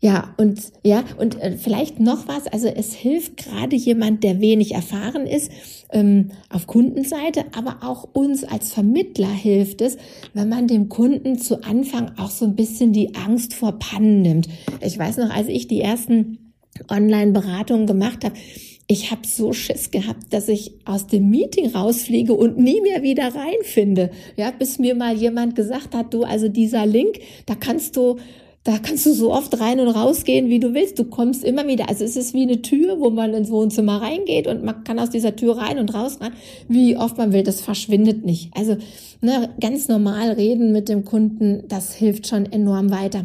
Ja, 0.00 0.32
und 0.36 0.60
ja, 0.84 1.02
und 1.18 1.40
äh, 1.40 1.56
vielleicht 1.56 1.98
noch 1.98 2.28
was, 2.28 2.46
also 2.46 2.68
es 2.68 2.94
hilft 2.94 3.36
gerade 3.36 3.74
jemand, 3.74 4.22
der 4.22 4.40
wenig 4.40 4.72
erfahren 4.72 5.26
ist, 5.26 5.50
ähm, 5.90 6.30
auf 6.50 6.68
Kundenseite, 6.68 7.46
aber 7.56 7.78
auch 7.82 8.08
uns 8.12 8.44
als 8.44 8.72
Vermittler 8.72 9.30
hilft 9.30 9.80
es, 9.80 9.96
wenn 10.34 10.48
man 10.48 10.68
dem 10.68 10.88
Kunden 10.88 11.36
zu 11.36 11.64
Anfang 11.64 12.12
auch 12.16 12.30
so 12.30 12.44
ein 12.44 12.54
bisschen 12.54 12.92
die 12.92 13.16
Angst 13.16 13.54
vor 13.54 13.72
Pannen 13.80 14.22
nimmt. 14.22 14.48
Ich 14.80 14.96
weiß 14.96 15.16
noch, 15.16 15.30
als 15.34 15.48
ich 15.48 15.66
die 15.66 15.80
ersten 15.80 16.52
Online-Beratungen 16.88 17.88
gemacht 17.88 18.24
habe, 18.24 18.36
ich 18.86 19.10
habe 19.10 19.26
so 19.26 19.52
Schiss 19.52 19.90
gehabt, 19.90 20.32
dass 20.32 20.48
ich 20.48 20.72
aus 20.84 21.08
dem 21.08 21.28
Meeting 21.28 21.74
rausfliege 21.74 22.34
und 22.34 22.56
nie 22.56 22.80
mehr 22.80 23.02
wieder 23.02 23.34
reinfinde. 23.34 24.10
Ja, 24.36 24.52
bis 24.52 24.78
mir 24.78 24.94
mal 24.94 25.14
jemand 25.14 25.56
gesagt 25.56 25.94
hat, 25.94 26.14
du, 26.14 26.22
also 26.22 26.48
dieser 26.48 26.86
Link, 26.86 27.18
da 27.46 27.54
kannst 27.54 27.96
du 27.96 28.16
da 28.68 28.76
kannst 28.76 29.06
du 29.06 29.14
so 29.14 29.32
oft 29.32 29.58
rein 29.60 29.80
und 29.80 29.88
rausgehen, 29.88 30.50
wie 30.50 30.60
du 30.60 30.74
willst. 30.74 30.98
Du 30.98 31.04
kommst 31.04 31.42
immer 31.42 31.66
wieder. 31.66 31.88
Also 31.88 32.04
es 32.04 32.16
ist 32.16 32.34
wie 32.34 32.42
eine 32.42 32.60
Tür, 32.60 33.00
wo 33.00 33.08
man 33.08 33.32
ins 33.32 33.50
Wohnzimmer 33.50 34.02
reingeht 34.02 34.46
und 34.46 34.62
man 34.62 34.84
kann 34.84 34.98
aus 34.98 35.08
dieser 35.08 35.34
Tür 35.34 35.56
rein 35.56 35.78
und 35.78 35.94
raus 35.94 36.18
rein. 36.20 36.34
Wie 36.68 36.94
oft 36.94 37.16
man 37.16 37.32
will, 37.32 37.42
das 37.42 37.62
verschwindet 37.62 38.26
nicht. 38.26 38.54
Also 38.54 38.76
ne, 39.22 39.48
ganz 39.58 39.88
normal 39.88 40.32
reden 40.32 40.70
mit 40.70 40.90
dem 40.90 41.06
Kunden, 41.06 41.62
das 41.66 41.94
hilft 41.94 42.26
schon 42.26 42.44
enorm 42.44 42.90
weiter. 42.90 43.20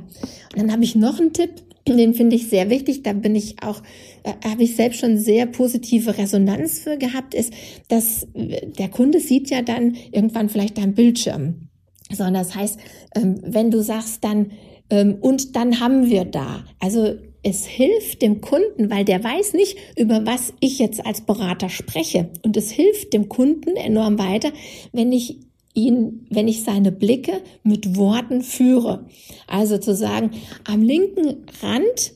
Und 0.54 0.62
dann 0.62 0.72
habe 0.72 0.86
ich 0.86 0.96
noch 0.96 1.20
einen 1.20 1.34
Tipp, 1.34 1.52
den 1.86 2.14
finde 2.14 2.38
ich 2.38 2.48
sehr 2.48 2.70
wichtig. 2.70 3.04
Da 3.04 3.12
bin 3.12 3.36
ich 3.36 3.62
auch, 3.62 3.82
äh, 4.24 4.32
habe 4.50 4.64
ich 4.64 4.78
selbst 4.78 5.02
schon 5.02 5.18
sehr 5.18 5.46
positive 5.46 6.18
Resonanz 6.18 6.80
für 6.80 6.98
gehabt, 6.98 7.34
ist, 7.34 7.52
dass 7.90 8.30
äh, 8.34 8.68
der 8.68 8.88
Kunde 8.88 9.20
sieht 9.20 9.50
ja 9.50 9.62
dann 9.62 9.98
irgendwann 10.14 10.48
vielleicht 10.48 10.78
deinen 10.78 10.94
Bildschirm. 10.94 11.68
So, 12.14 12.24
und 12.24 12.34
das 12.34 12.56
heißt, 12.56 12.80
ähm, 13.16 13.42
wenn 13.44 13.72
du 13.72 13.82
sagst 13.82 14.24
dann, 14.24 14.52
und 14.90 15.56
dann 15.56 15.80
haben 15.80 16.10
wir 16.10 16.26
da, 16.26 16.64
also 16.80 17.16
es 17.44 17.66
hilft 17.66 18.22
dem 18.22 18.42
Kunden, 18.42 18.90
weil 18.90 19.04
der 19.04 19.24
weiß 19.24 19.54
nicht, 19.54 19.78
über 19.98 20.26
was 20.26 20.54
ich 20.62 20.80
jetzt 20.80 21.06
als 21.06 21.22
Berater 21.22 21.70
spreche. 21.70 22.30
Und 22.44 22.56
es 22.56 22.72
hilft 22.72 23.12
dem 23.14 23.28
Kunden 23.28 23.76
enorm 23.76 24.18
weiter, 24.18 24.52
wenn 24.94 25.12
ich 25.12 25.40
ihn, 25.74 26.26
wenn 26.30 26.48
ich 26.48 26.64
seine 26.64 26.92
Blicke 26.92 27.42
mit 27.64 27.98
Worten 27.98 28.42
führe. 28.42 29.08
Also 29.48 29.78
zu 29.78 29.94
sagen, 29.94 30.32
am 30.64 30.82
linken 30.82 31.46
Rand 31.62 32.14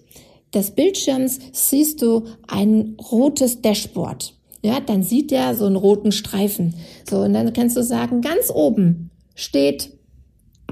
des 0.53 0.71
Bildschirms 0.71 1.39
siehst 1.51 2.01
du 2.01 2.23
ein 2.47 2.95
rotes 3.11 3.61
Dashboard. 3.61 4.33
Ja, 4.63 4.79
dann 4.79 5.03
sieht 5.03 5.31
er 5.31 5.55
so 5.55 5.65
einen 5.65 5.75
roten 5.75 6.11
Streifen. 6.11 6.75
So, 7.07 7.19
und 7.19 7.33
dann 7.33 7.51
kannst 7.53 7.75
du 7.75 7.83
sagen, 7.83 8.21
ganz 8.21 8.49
oben 8.53 9.11
steht 9.35 9.96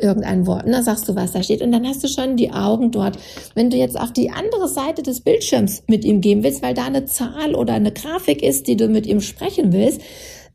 irgendein 0.02 0.46
Wort. 0.46 0.66
Und 0.66 0.72
dann 0.72 0.84
sagst 0.84 1.08
du, 1.08 1.16
was 1.16 1.32
da 1.32 1.44
steht. 1.44 1.62
Und 1.62 1.72
dann 1.72 1.88
hast 1.88 2.04
du 2.04 2.08
schon 2.08 2.38
die 2.38 2.52
Augen 2.52 2.92
dort. 2.92 3.18
Wenn 3.54 3.70
du 3.70 3.78
jetzt 3.78 4.00
auf 4.00 4.12
die 4.12 4.32
andere 4.32 4.68
Seite 4.68 5.04
des 5.04 5.22
Bildschirms 5.22 5.84
mit 5.88 6.04
ihm 6.06 6.22
gehen 6.22 6.44
willst, 6.44 6.62
weil 6.62 6.74
da 6.74 6.86
eine 6.86 7.06
Zahl 7.06 7.56
oder 7.56 7.74
eine 7.74 7.92
Grafik 7.92 8.44
ist, 8.44 8.68
die 8.68 8.76
du 8.76 8.88
mit 8.88 9.08
ihm 9.08 9.22
sprechen 9.22 9.72
willst, 9.72 10.02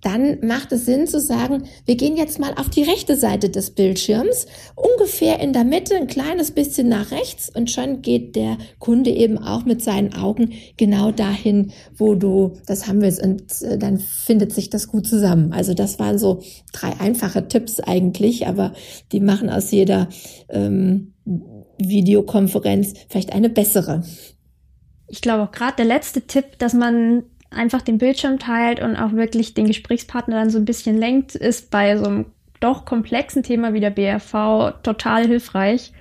dann 0.00 0.38
macht 0.42 0.72
es 0.72 0.86
Sinn 0.86 1.06
zu 1.06 1.20
sagen, 1.20 1.64
wir 1.84 1.96
gehen 1.96 2.16
jetzt 2.16 2.38
mal 2.38 2.54
auf 2.54 2.70
die 2.70 2.82
rechte 2.82 3.16
Seite 3.16 3.50
des 3.50 3.72
Bildschirms, 3.72 4.46
ungefähr 4.74 5.40
in 5.40 5.52
der 5.52 5.64
Mitte, 5.64 5.96
ein 5.96 6.06
kleines 6.06 6.52
bisschen 6.52 6.88
nach 6.88 7.10
rechts 7.10 7.50
und 7.54 7.70
schon 7.70 8.02
geht 8.02 8.36
der 8.36 8.56
Kunde 8.78 9.10
eben 9.10 9.38
auch 9.38 9.64
mit 9.64 9.82
seinen 9.82 10.14
Augen 10.14 10.52
genau 10.76 11.10
dahin, 11.10 11.72
wo 11.96 12.14
du 12.14 12.54
das 12.66 12.86
haben 12.86 13.02
willst 13.02 13.22
und 13.22 13.62
äh, 13.62 13.78
dann 13.78 13.98
findet 13.98 14.52
sich 14.52 14.70
das 14.70 14.88
gut 14.88 15.06
zusammen. 15.06 15.52
Also 15.52 15.74
das 15.74 15.98
waren 15.98 16.18
so 16.18 16.40
drei 16.72 16.98
einfache 16.98 17.48
Tipps 17.48 17.80
eigentlich, 17.80 18.46
aber 18.46 18.72
die 19.12 19.20
machen 19.20 19.50
aus 19.50 19.70
jeder 19.70 20.08
ähm, 20.48 21.14
Videokonferenz 21.78 22.94
vielleicht 23.08 23.32
eine 23.32 23.50
bessere. 23.50 24.02
Ich 25.08 25.20
glaube 25.20 25.42
auch 25.44 25.50
gerade 25.50 25.76
der 25.76 25.86
letzte 25.86 26.22
Tipp, 26.22 26.58
dass 26.58 26.72
man 26.72 27.24
einfach 27.50 27.82
den 27.82 27.98
Bildschirm 27.98 28.38
teilt 28.38 28.80
und 28.80 28.96
auch 28.96 29.12
wirklich 29.12 29.54
den 29.54 29.66
Gesprächspartner 29.66 30.36
dann 30.36 30.50
so 30.50 30.58
ein 30.58 30.64
bisschen 30.64 30.96
lenkt, 30.96 31.34
ist 31.34 31.70
bei 31.70 31.96
so 31.96 32.04
einem 32.06 32.26
doch 32.60 32.84
komplexen 32.84 33.42
Thema 33.42 33.74
wie 33.74 33.80
der 33.80 33.90
BRV 33.90 34.82
total 34.82 35.26
hilfreich, 35.26 35.92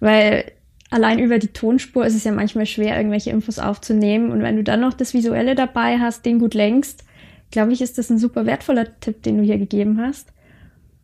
weil 0.00 0.50
allein 0.90 1.18
über 1.18 1.38
die 1.38 1.48
Tonspur 1.48 2.06
ist 2.06 2.14
es 2.14 2.24
ja 2.24 2.32
manchmal 2.32 2.66
schwer, 2.66 2.96
irgendwelche 2.96 3.30
Infos 3.30 3.58
aufzunehmen. 3.58 4.30
Und 4.30 4.42
wenn 4.42 4.56
du 4.56 4.62
dann 4.62 4.80
noch 4.80 4.92
das 4.92 5.14
Visuelle 5.14 5.54
dabei 5.54 5.98
hast, 5.98 6.24
den 6.24 6.38
gut 6.38 6.54
lenkst, 6.54 7.04
glaube 7.50 7.72
ich, 7.72 7.80
ist 7.80 7.98
das 7.98 8.10
ein 8.10 8.18
super 8.18 8.46
wertvoller 8.46 8.86
Tipp, 9.00 9.22
den 9.22 9.38
du 9.38 9.42
hier 9.42 9.58
gegeben 9.58 10.00
hast. 10.00 10.32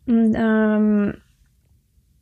Und 0.05 0.35
ähm, 0.37 1.15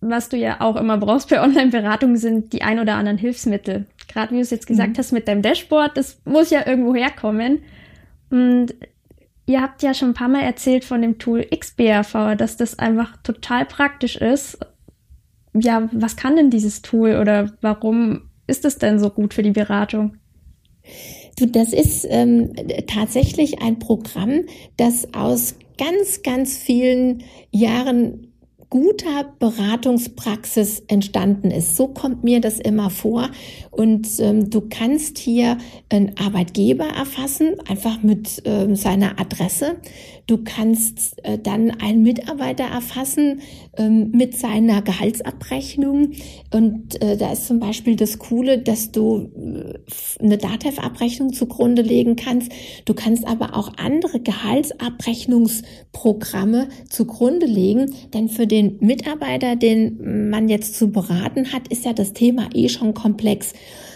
was 0.01 0.29
du 0.29 0.37
ja 0.37 0.61
auch 0.61 0.75
immer 0.75 0.97
brauchst 0.97 1.29
bei 1.29 1.41
Online-Beratungen, 1.43 2.17
sind 2.17 2.53
die 2.53 2.61
ein 2.61 2.79
oder 2.79 2.95
anderen 2.95 3.17
Hilfsmittel. 3.17 3.85
Gerade 4.07 4.31
wie 4.31 4.35
du 4.35 4.41
es 4.41 4.51
jetzt 4.51 4.67
gesagt 4.67 4.93
mhm. 4.93 4.97
hast 4.97 5.11
mit 5.11 5.27
deinem 5.27 5.41
Dashboard, 5.41 5.97
das 5.97 6.19
muss 6.25 6.49
ja 6.49 6.65
irgendwo 6.65 6.95
herkommen. 6.95 7.59
Und 8.29 8.73
ihr 9.45 9.61
habt 9.61 9.81
ja 9.83 9.93
schon 9.93 10.09
ein 10.09 10.13
paar 10.13 10.27
Mal 10.27 10.43
erzählt 10.43 10.85
von 10.85 11.01
dem 11.01 11.17
Tool 11.17 11.45
XBRV, 11.45 12.35
dass 12.37 12.57
das 12.57 12.77
einfach 12.79 13.17
total 13.23 13.65
praktisch 13.65 14.17
ist. 14.17 14.59
Ja, 15.53 15.89
was 15.91 16.15
kann 16.15 16.35
denn 16.35 16.49
dieses 16.49 16.81
Tool 16.81 17.17
oder 17.17 17.51
warum 17.61 18.29
ist 18.45 18.65
es 18.65 18.77
denn 18.77 18.99
so 18.99 19.09
gut 19.09 19.33
für 19.33 19.43
die 19.43 19.51
Beratung? 19.51 20.17
Du, 21.37 21.45
das 21.45 21.73
ist 21.73 22.05
ähm, 22.09 22.53
tatsächlich 22.87 23.61
ein 23.61 23.79
Programm, 23.79 24.45
das 24.77 25.13
aus 25.13 25.55
ganz, 25.77 26.23
ganz 26.23 26.57
vielen 26.57 27.23
Jahren 27.51 28.26
guter 28.69 29.33
Beratungspraxis 29.39 30.83
entstanden 30.87 31.51
ist. 31.51 31.75
So 31.75 31.87
kommt 31.87 32.23
mir 32.23 32.41
das 32.41 32.59
immer 32.59 32.89
vor. 32.89 33.29
Und 33.71 34.07
ähm, 34.19 34.49
du 34.49 34.61
kannst 34.69 35.17
hier 35.17 35.57
einen 35.89 36.17
Arbeitgeber 36.17 36.85
erfassen, 36.85 37.55
einfach 37.67 38.03
mit 38.03 38.41
ähm, 38.45 38.75
seiner 38.75 39.19
Adresse. 39.19 39.77
Du 40.27 40.37
kannst 40.43 41.23
äh, 41.23 41.39
dann 41.39 41.71
einen 41.71 42.03
Mitarbeiter 42.03 42.65
erfassen 42.65 43.39
ähm, 43.77 44.11
mit 44.11 44.37
seiner 44.37 44.81
Gehaltsabrechnung. 44.81 46.11
Und 46.53 47.01
äh, 47.01 47.15
da 47.15 47.31
ist 47.31 47.47
zum 47.47 47.61
Beispiel 47.61 47.95
das 47.95 48.19
Coole, 48.19 48.59
dass 48.59 48.91
du 48.91 49.19
äh, 49.19 49.75
eine 50.21 50.37
DATEV-Abrechnung 50.37 51.31
zugrunde 51.31 51.81
legen 51.81 52.17
kannst. 52.17 52.51
Du 52.83 52.93
kannst 52.93 53.25
aber 53.25 53.55
auch 53.55 53.71
andere 53.77 54.19
Gehaltsabrechnungsprogramme 54.19 56.67
zugrunde 56.89 57.45
legen, 57.45 57.95
denn 58.13 58.27
für 58.27 58.47
den 58.47 58.79
Mitarbeiter, 58.81 59.55
den 59.55 60.29
man 60.29 60.49
jetzt 60.49 60.75
zu 60.75 60.91
beraten 60.91 61.53
hat, 61.53 61.69
ist 61.69 61.85
ja 61.85 61.93
das 61.93 62.11
Thema 62.11 62.49
eh 62.53 62.67
schon 62.67 62.93
komplex. 62.93 63.53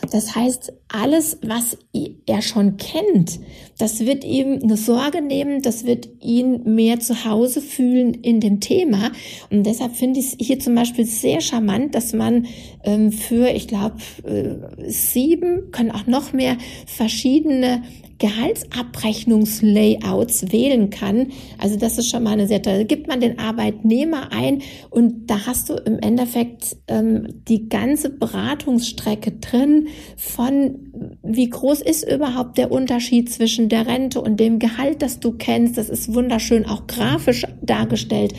Das 0.10 0.36
heißt, 0.36 0.74
alles, 0.88 1.38
was 1.44 1.78
er 2.26 2.42
schon 2.42 2.78
kennt, 2.78 3.40
das 3.78 4.02
wird 4.02 4.24
ihm 4.24 4.60
eine 4.62 4.78
Sorge 4.78 5.22
nehmen, 5.22 5.62
das 5.62 5.86
wird 5.86 6.10
ihn 6.22 6.76
mehr 6.76 7.00
zu 7.00 7.26
Hause 7.26 7.62
fühlen 7.62 8.14
in 8.14 8.40
dem 8.40 8.60
Thema. 8.60 9.12
Und 9.50 9.66
deshalb 9.66 9.96
finde 9.96 10.20
ich 10.20 10.34
es 10.34 10.38
hier 10.40 10.60
zum 10.60 10.76
Beispiel 10.76 11.06
sehr 11.06 11.42
charmant, 11.42 11.96
dass 11.96 12.14
man 12.14 12.48
ähm, 12.84 13.12
für, 13.12 13.50
ich 13.50 13.68
glaube, 13.68 13.98
äh, 14.24 14.90
sieben, 14.90 15.72
können 15.72 15.92
auch 15.92 16.08
noch 16.08 16.34
mehr 16.34 16.58
verschiedene 16.88 17.84
Gehaltsabrechnungslayouts 18.22 20.52
wählen 20.52 20.92
kann. 20.92 21.30
Also 21.58 21.78
das 21.78 21.98
ist 21.98 22.12
schon 22.12 22.22
mal 22.22 22.34
eine 22.34 22.46
sehr 22.48 22.62
tolle. 22.62 22.86
Gibt 22.86 23.08
man 23.08 23.20
den 23.20 23.40
Arbeitnehmer 23.40 24.32
ein 24.32 24.62
und 24.92 25.26
da 25.26 25.48
hast 25.48 25.70
du 25.70 25.74
im 25.74 25.98
Endeffekt 25.98 26.78
ähm, 26.88 27.42
die 27.48 27.68
ganze 27.68 28.12
Beratungsstrecke 28.12 29.32
drin 29.32 29.88
von 30.18 30.92
wie 31.24 31.50
groß 31.50 31.82
ist 31.82 32.08
überhaupt 32.08 32.60
der 32.60 32.72
Unterschied 32.72 33.32
zwischen 33.32 33.70
der 33.70 33.88
Rente 33.88 34.22
und 34.22 34.40
dem 34.40 34.60
Gehalt, 34.60 35.02
das 35.02 35.20
du 35.20 35.32
kennst. 35.32 35.80
Das 35.80 35.90
ist 35.90 36.14
wunderschön 36.14 36.68
auch 36.68 36.86
grafisch 36.86 37.48
dargestellt. 37.64 38.36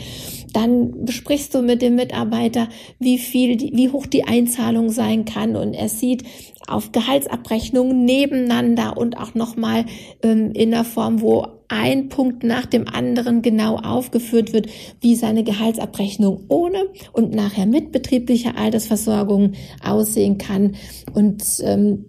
Dann 0.53 1.05
besprichst 1.05 1.53
du 1.53 1.61
mit 1.61 1.81
dem 1.81 1.95
Mitarbeiter, 1.95 2.69
wie 2.99 3.17
viel, 3.17 3.59
wie 3.59 3.89
hoch 3.89 4.05
die 4.05 4.23
Einzahlung 4.23 4.89
sein 4.89 5.25
kann 5.25 5.55
und 5.55 5.73
er 5.73 5.89
sieht, 5.89 6.23
auf 6.67 6.91
Gehaltsabrechnungen 6.91 8.05
nebeneinander 8.05 8.95
und 8.97 9.17
auch 9.17 9.35
nochmal 9.35 9.85
ähm, 10.21 10.51
in 10.53 10.71
der 10.71 10.85
Form, 10.85 11.21
wo 11.21 11.47
ein 11.67 12.09
Punkt 12.09 12.43
nach 12.43 12.65
dem 12.65 12.87
anderen 12.87 13.41
genau 13.41 13.77
aufgeführt 13.77 14.53
wird, 14.53 14.67
wie 15.01 15.15
seine 15.15 15.43
Gehaltsabrechnung 15.43 16.45
ohne 16.47 16.85
und 17.11 17.33
nachher 17.33 17.65
mit 17.65 17.91
betrieblicher 17.91 18.57
Altersversorgung 18.57 19.53
aussehen 19.83 20.37
kann. 20.37 20.75
Und 21.13 21.43
ähm, 21.63 22.05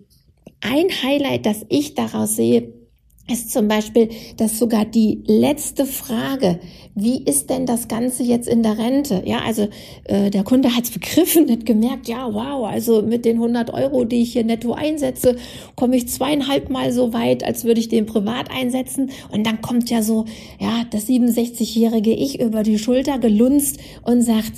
ein 0.61 0.87
Highlight, 1.03 1.47
das 1.47 1.65
ich 1.69 1.95
daraus 1.95 2.37
sehe, 2.37 2.73
ist 3.27 3.53
zum 3.53 3.69
Beispiel, 3.69 4.11
dass 4.37 4.59
sogar 4.59 4.85
die 4.85 5.23
letzte 5.27 5.87
Frage, 5.87 6.61
wie 6.95 7.25
ist 7.25 7.49
denn 7.49 7.65
das 7.65 7.89
Ganze 7.89 8.23
jetzt 8.23 8.47
in 8.47 8.63
der 8.63 8.77
Rente? 8.77 9.23
Ja, 9.25 9.39
also 9.47 9.69
äh, 10.05 10.31
der 10.31 10.45
Kunde 10.45 10.77
hat 10.77 10.85
es 10.85 10.91
begriffen, 10.91 11.51
hat 11.51 11.65
gemerkt, 11.65 12.07
ja, 12.07 12.33
wow, 12.33 12.67
also 12.67 13.01
mit 13.03 13.25
den 13.25 13.37
100 13.37 13.73
Euro, 13.73 14.05
die 14.05 14.23
ich 14.23 14.33
hier 14.33 14.45
netto 14.45 14.75
einsetze, 14.75 15.37
komme 15.75 15.97
ich 15.97 16.09
zweieinhalb 16.09 16.69
Mal 16.69 16.93
so 16.93 17.15
weit, 17.15 17.45
als 17.45 17.65
würde 17.65 17.81
ich 17.81 17.89
den 17.89 18.05
privat 18.05 18.51
einsetzen. 18.51 19.11
Und 19.33 19.47
dann 19.47 19.63
kommt 19.63 19.89
ja 19.89 20.03
so, 20.03 20.27
ja, 20.61 20.85
das 20.91 21.09
67-jährige 21.09 22.13
Ich 22.13 22.41
über 22.41 22.63
die 22.63 22.79
Schulter 22.79 23.19
gelunzt 23.19 23.79
und 24.03 24.21
sagt, 24.21 24.53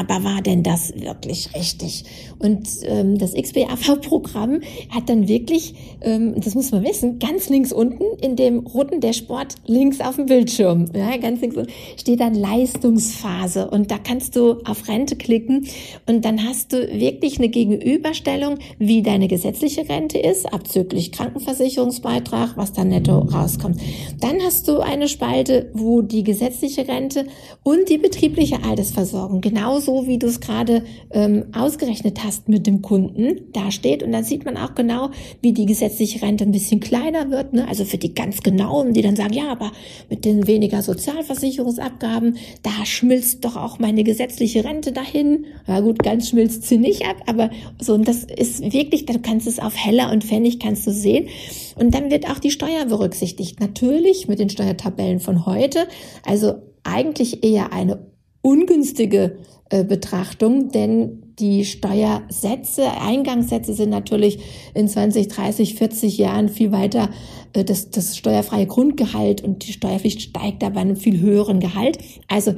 aber 0.00 0.24
war 0.24 0.42
denn 0.42 0.62
das 0.62 0.92
wirklich 0.96 1.54
richtig? 1.54 2.04
Und 2.40 2.68
ähm, 2.82 3.18
das 3.18 3.34
XBAV-Programm 3.34 4.60
hat 4.90 5.08
dann 5.08 5.28
wirklich, 5.28 5.74
ähm, 6.00 6.34
das 6.40 6.54
muss 6.54 6.72
man 6.72 6.84
wissen, 6.84 7.18
ganz 7.18 7.48
links 7.48 7.72
unten 7.72 8.04
in 8.20 8.36
dem 8.36 8.60
roten 8.60 9.00
Dashboard 9.00 9.54
links 9.66 10.00
auf 10.00 10.16
dem 10.16 10.26
Bildschirm, 10.26 10.86
ja, 10.94 11.16
ganz 11.16 11.40
links 11.40 11.56
unten, 11.56 11.70
steht 11.96 12.20
dann 12.20 12.34
Leistungsphase 12.34 13.70
und 13.70 13.90
da 13.90 13.98
kannst 13.98 14.36
du 14.36 14.60
auf 14.64 14.88
Rente 14.88 15.16
klicken 15.16 15.66
und 16.06 16.24
dann 16.24 16.44
hast 16.44 16.72
du 16.72 16.78
wirklich 16.92 17.38
eine 17.38 17.48
Gegenüberstellung, 17.48 18.58
wie 18.78 19.02
deine 19.02 19.28
gesetzliche 19.28 19.88
Rente 19.88 20.18
ist, 20.18 20.52
abzüglich 20.52 21.12
Krankenversicherungsbeitrag, 21.12 22.56
was 22.56 22.72
dann 22.72 22.88
netto 22.88 23.18
rauskommt. 23.18 23.80
Dann 24.20 24.40
hast 24.42 24.66
du 24.68 24.80
eine 24.80 25.08
Spalte, 25.08 25.70
wo 25.74 26.02
die 26.02 26.24
gesetzliche 26.24 26.88
Rente 26.88 27.26
und 27.62 27.88
die 27.88 27.98
betriebliche 27.98 28.64
Altersversorgung 28.64 29.40
genau 29.40 29.58
genauso 29.58 30.06
wie 30.06 30.18
du 30.18 30.26
es 30.26 30.40
gerade 30.40 30.82
ähm, 31.10 31.46
ausgerechnet 31.52 32.24
hast 32.24 32.27
mit 32.46 32.66
dem 32.66 32.82
Kunden 32.82 33.52
dasteht. 33.52 34.02
Und 34.02 34.12
dann 34.12 34.24
sieht 34.24 34.44
man 34.44 34.56
auch 34.56 34.74
genau, 34.74 35.10
wie 35.42 35.52
die 35.52 35.66
gesetzliche 35.66 36.22
Rente 36.22 36.44
ein 36.44 36.52
bisschen 36.52 36.80
kleiner 36.80 37.30
wird. 37.30 37.52
Ne? 37.52 37.66
Also 37.68 37.84
für 37.84 37.98
die 37.98 38.14
ganz 38.14 38.42
genauen, 38.42 38.92
die 38.92 39.02
dann 39.02 39.16
sagen, 39.16 39.32
ja, 39.32 39.50
aber 39.50 39.72
mit 40.08 40.24
den 40.24 40.46
weniger 40.46 40.82
Sozialversicherungsabgaben, 40.82 42.36
da 42.62 42.84
schmilzt 42.84 43.44
doch 43.44 43.56
auch 43.56 43.78
meine 43.78 44.04
gesetzliche 44.04 44.64
Rente 44.64 44.92
dahin. 44.92 45.46
Ja 45.66 45.80
gut, 45.80 45.98
ganz 46.00 46.28
schmilzt 46.28 46.64
sie 46.64 46.78
nicht 46.78 47.06
ab, 47.06 47.16
aber 47.26 47.50
so, 47.80 47.94
und 47.94 48.06
das 48.06 48.24
ist 48.24 48.72
wirklich, 48.72 49.06
du 49.06 49.18
kannst 49.18 49.46
es 49.46 49.58
auf 49.58 49.76
Heller 49.76 50.12
und 50.12 50.24
Pfennig 50.24 50.58
kannst 50.58 50.86
du 50.86 50.92
sehen. 50.92 51.28
Und 51.76 51.94
dann 51.94 52.10
wird 52.10 52.28
auch 52.30 52.38
die 52.38 52.50
Steuer 52.50 52.86
berücksichtigt. 52.86 53.60
Natürlich 53.60 54.28
mit 54.28 54.38
den 54.38 54.50
Steuertabellen 54.50 55.20
von 55.20 55.46
heute. 55.46 55.86
Also 56.24 56.54
eigentlich 56.84 57.44
eher 57.44 57.72
eine 57.72 58.06
ungünstige 58.42 59.38
äh, 59.70 59.84
Betrachtung, 59.84 60.70
denn 60.70 61.27
die 61.38 61.64
Steuersätze, 61.64 62.90
Eingangssätze 63.00 63.74
sind 63.74 63.90
natürlich 63.90 64.38
in 64.74 64.88
20, 64.88 65.28
30, 65.28 65.74
40 65.74 66.18
Jahren 66.18 66.48
viel 66.48 66.72
weiter 66.72 67.10
äh, 67.52 67.64
das, 67.64 67.90
das 67.90 68.16
steuerfreie 68.16 68.66
Grundgehalt 68.66 69.42
und 69.42 69.66
die 69.66 69.72
Steuerpflicht 69.72 70.20
steigt 70.20 70.62
da 70.62 70.70
bei 70.70 70.80
einem 70.80 70.96
viel 70.96 71.20
höheren 71.20 71.60
Gehalt. 71.60 71.98
Also 72.28 72.54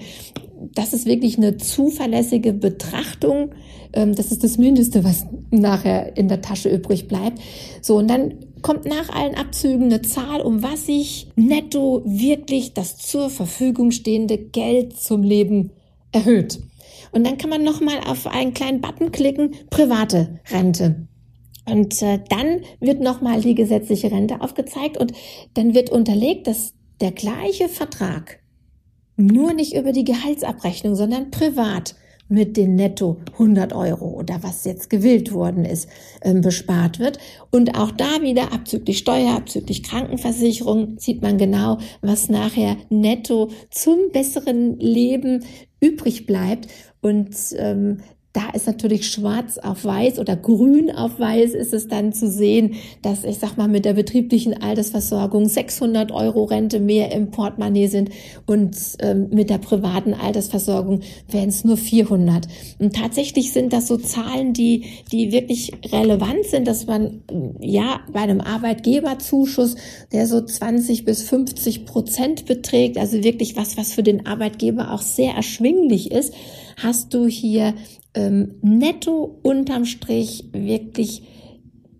das 0.75 0.93
ist 0.93 1.07
wirklich 1.07 1.39
eine 1.39 1.57
zuverlässige 1.57 2.53
Betrachtung. 2.53 3.51
Ähm, 3.93 4.15
das 4.15 4.31
ist 4.31 4.45
das 4.45 4.59
Mindeste, 4.59 5.05
was 5.05 5.27
nachher 5.51 6.17
in 6.17 6.29
der 6.29 6.43
Tasche 6.43 6.69
übrig 6.69 7.09
bleibt. 7.09 7.41
So, 7.81 7.97
und 7.97 8.09
dann 8.09 8.35
kommt 8.63 8.85
nach 8.85 9.09
allen 9.11 9.35
Abzügen 9.35 9.87
eine 9.87 10.03
Zahl, 10.03 10.41
um 10.41 10.63
was 10.63 10.87
sich 10.87 11.29
netto 11.37 12.03
wirklich 12.05 12.75
das 12.75 12.99
zur 12.99 13.31
Verfügung 13.31 13.91
stehende 13.91 14.39
Geld 14.39 14.99
zum 14.99 15.23
Leben 15.23 15.71
erhöht. 16.13 16.61
Und 17.13 17.27
dann 17.27 17.39
kann 17.39 17.51
man 17.51 17.65
nochmal 17.65 18.01
auf 18.07 18.27
einen 18.27 18.55
kleinen 18.55 18.81
Button 18.81 19.11
klicken, 19.11 19.55
private 19.71 20.41
Rente. 20.51 21.07
Und 21.67 22.03
äh, 22.03 22.21
dann 22.29 22.63
wird 22.81 23.01
nochmal 23.01 23.41
die 23.41 23.55
gesetzliche 23.55 24.11
Rente 24.11 24.41
aufgezeigt 24.41 24.97
und 24.97 25.13
dann 25.55 25.75
wird 25.75 25.91
unterlegt, 25.91 26.47
dass 26.47 26.75
der 27.01 27.13
gleiche 27.13 27.69
Vertrag 27.69 28.41
nur 29.17 29.53
nicht 29.53 29.75
über 29.75 29.93
die 29.93 30.05
Gehaltsabrechnung, 30.05 30.95
sondern 30.95 31.31
privat 31.31 31.95
mit 32.31 32.57
den 32.57 32.77
netto 32.77 33.19
100 33.33 33.75
Euro 33.75 34.07
oder 34.09 34.43
was 34.43 34.65
jetzt 34.65 34.89
gewählt 34.89 35.33
worden 35.33 35.65
ist, 35.65 35.89
ähm, 36.23 36.41
bespart 36.41 36.99
wird. 36.99 37.19
Und 37.51 37.77
auch 37.79 37.91
da 37.91 38.23
wieder 38.23 38.53
abzüglich 38.53 38.99
Steuer, 38.99 39.35
abzüglich 39.35 39.83
Krankenversicherung 39.83 40.99
sieht 40.99 41.21
man 41.21 41.37
genau, 41.37 41.79
was 42.01 42.29
nachher 42.29 42.77
netto 42.89 43.51
zum 43.71 44.11
besseren 44.13 44.79
Leben 44.79 45.45
übrig 45.81 46.25
bleibt. 46.25 46.69
Und 47.03 47.35
ähm, 47.57 47.99
da 48.33 48.51
ist 48.51 48.69
natürlich 48.69 49.09
schwarz 49.09 49.59
auf 49.59 49.85
weiß 49.85 50.21
oder 50.21 50.37
grün 50.37 50.93
auf 50.93 51.19
weiß 51.19 51.51
ist 51.53 51.75
es 51.75 51.89
dann 51.89 52.13
zu 52.13 52.31
sehen, 52.31 52.75
dass 53.03 53.25
ich 53.25 53.39
sag 53.39 53.57
mal 53.57 53.67
mit 53.67 53.85
der 53.85 53.95
betrieblichen 53.95 54.63
Altersversorgung 54.63 55.49
600 55.49 56.13
Euro 56.13 56.45
Rente 56.45 56.79
mehr 56.79 57.11
im 57.11 57.33
Portemonnaie 57.33 57.89
sind 57.89 58.11
und 58.47 58.77
ähm, 59.01 59.31
mit 59.33 59.51
der 59.51 59.59
privaten 59.59 60.15
Altersversorgung 60.15 61.01
wären 61.29 61.49
es 61.49 61.65
nur 61.65 61.77
400. 61.77 62.47
Und 62.79 62.95
tatsächlich 62.95 63.53
sind 63.53 63.73
das 63.73 63.89
so 63.89 63.97
Zahlen, 63.97 64.53
die, 64.53 64.85
die 65.11 65.33
wirklich 65.33 65.73
relevant 65.91 66.45
sind, 66.45 66.69
dass 66.69 66.87
man 66.87 67.23
ja 67.59 67.99
bei 68.13 68.21
einem 68.21 68.41
Arbeitgeberzuschuss, 68.41 69.75
der 70.13 70.29
so 70.29 70.41
20 70.41 71.05
bis 71.05 71.23
50 71.23 71.85
Prozent 71.85 72.47
beträgt, 72.47 72.97
also 72.97 73.25
wirklich 73.25 73.57
was, 73.57 73.77
was 73.77 73.93
für 73.93 74.05
den 74.05 74.27
Arbeitgeber 74.27 74.93
auch 74.93 75.03
sehr 75.03 75.33
erschwinglich 75.35 76.13
ist, 76.13 76.33
hast 76.77 77.13
du 77.13 77.27
hier 77.27 77.75
ähm, 78.15 78.55
netto 78.63 79.39
unterm 79.43 79.85
Strich 79.85 80.45
wirklich 80.53 81.23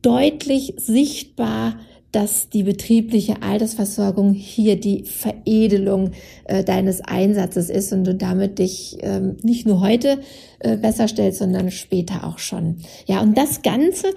deutlich 0.03 0.75
sichtbar, 0.77 1.75
dass 2.13 2.49
die 2.49 2.65
betriebliche 2.65 3.43
Altersversorgung 3.43 4.33
hier 4.33 4.79
die 4.81 5.05
Veredelung 5.05 6.11
äh, 6.45 6.65
deines 6.65 7.01
Einsatzes 7.03 7.71
ist 7.71 7.93
und 7.93 8.05
du 8.05 8.15
damit 8.15 8.59
dich 8.59 8.99
ähm, 9.01 9.37
nicht 9.43 9.65
nur 9.65 9.81
heute 9.81 10.19
äh, 10.59 10.77
besser 10.77 11.07
stellst, 11.07 11.39
sondern 11.39 11.71
später 11.71 12.25
auch 12.25 12.39
schon. 12.39 12.79
Ja, 13.07 13.21
und 13.21 13.39
das 13.39 13.63
Ganze 13.63 14.09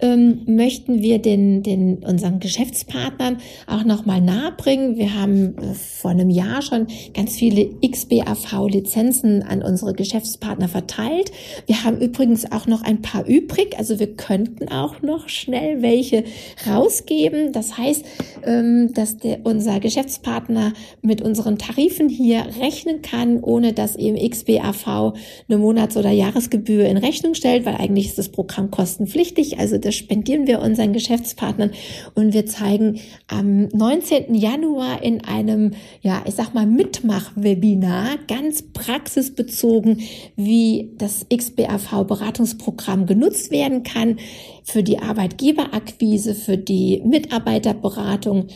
ähm, 0.00 0.42
möchten 0.46 1.02
wir 1.02 1.18
den, 1.18 1.62
den 1.62 1.98
unseren 2.04 2.40
Geschäftspartnern 2.40 3.38
auch 3.66 3.84
nochmal 3.84 4.20
nahebringen. 4.20 4.96
Wir 4.96 5.14
haben 5.20 5.56
äh, 5.58 5.74
vor 5.74 6.10
einem 6.10 6.30
Jahr 6.30 6.62
schon 6.62 6.86
ganz 7.14 7.36
viele 7.36 7.70
XBAV-Lizenzen 7.80 9.42
an 9.42 9.62
unsere 9.62 9.94
Geschäftspartner 9.94 10.68
verteilt. 10.68 11.32
Wir 11.66 11.84
haben 11.84 12.00
übrigens 12.00 12.50
auch 12.50 12.66
noch 12.66 12.82
ein 12.82 13.02
paar 13.02 13.26
übrig, 13.26 13.78
also 13.78 13.98
wir 13.98 14.14
könnten 14.16 14.68
auch 14.68 15.02
noch 15.02 15.28
schnell 15.28 15.82
welche 15.82 16.24
rausgeben. 16.66 17.52
Das 17.52 17.78
heißt, 17.78 18.04
ähm, 18.44 18.92
dass 18.94 19.18
der, 19.18 19.40
unser 19.44 19.80
Geschäftspartner 19.80 20.72
mit 21.02 21.22
unseren 21.22 21.58
Tarifen 21.58 22.08
hier 22.08 22.44
rechnen 22.60 23.02
kann, 23.02 23.42
ohne 23.42 23.72
dass 23.72 23.96
eben 23.96 24.16
XBAV 24.16 25.14
eine 25.48 25.58
Monats- 25.58 25.96
oder 25.96 26.10
Jahresgebühr 26.10 26.86
in 26.86 26.96
Rechnung 26.96 27.34
stellt, 27.34 27.64
weil 27.66 27.76
eigentlich 27.76 28.06
ist 28.06 28.18
das 28.18 28.28
Programm 28.28 28.70
kostenpflichtig. 28.70 29.58
Also 29.58 29.78
das 29.84 29.94
spendieren 29.94 30.46
wir 30.46 30.60
unseren 30.60 30.92
Geschäftspartnern 30.92 31.72
und 32.14 32.32
wir 32.32 32.46
zeigen 32.46 33.00
am 33.28 33.68
19. 33.68 34.34
Januar 34.34 35.02
in 35.02 35.24
einem, 35.24 35.72
ja, 36.00 36.22
ich 36.26 36.34
sag 36.34 36.54
mal, 36.54 36.66
Mitmach-Webinar 36.66 38.18
ganz 38.28 38.62
praxisbezogen, 38.62 40.00
wie 40.36 40.92
das 40.96 41.26
XBAV-Beratungsprogramm 41.28 43.06
genutzt 43.06 43.50
werden 43.50 43.82
kann 43.82 44.18
für 44.64 44.82
die 44.82 44.98
Arbeitgeberakquise, 44.98 46.34
für 46.34 46.56
die 46.56 47.02
Mitarbeiterberatung 47.04 48.48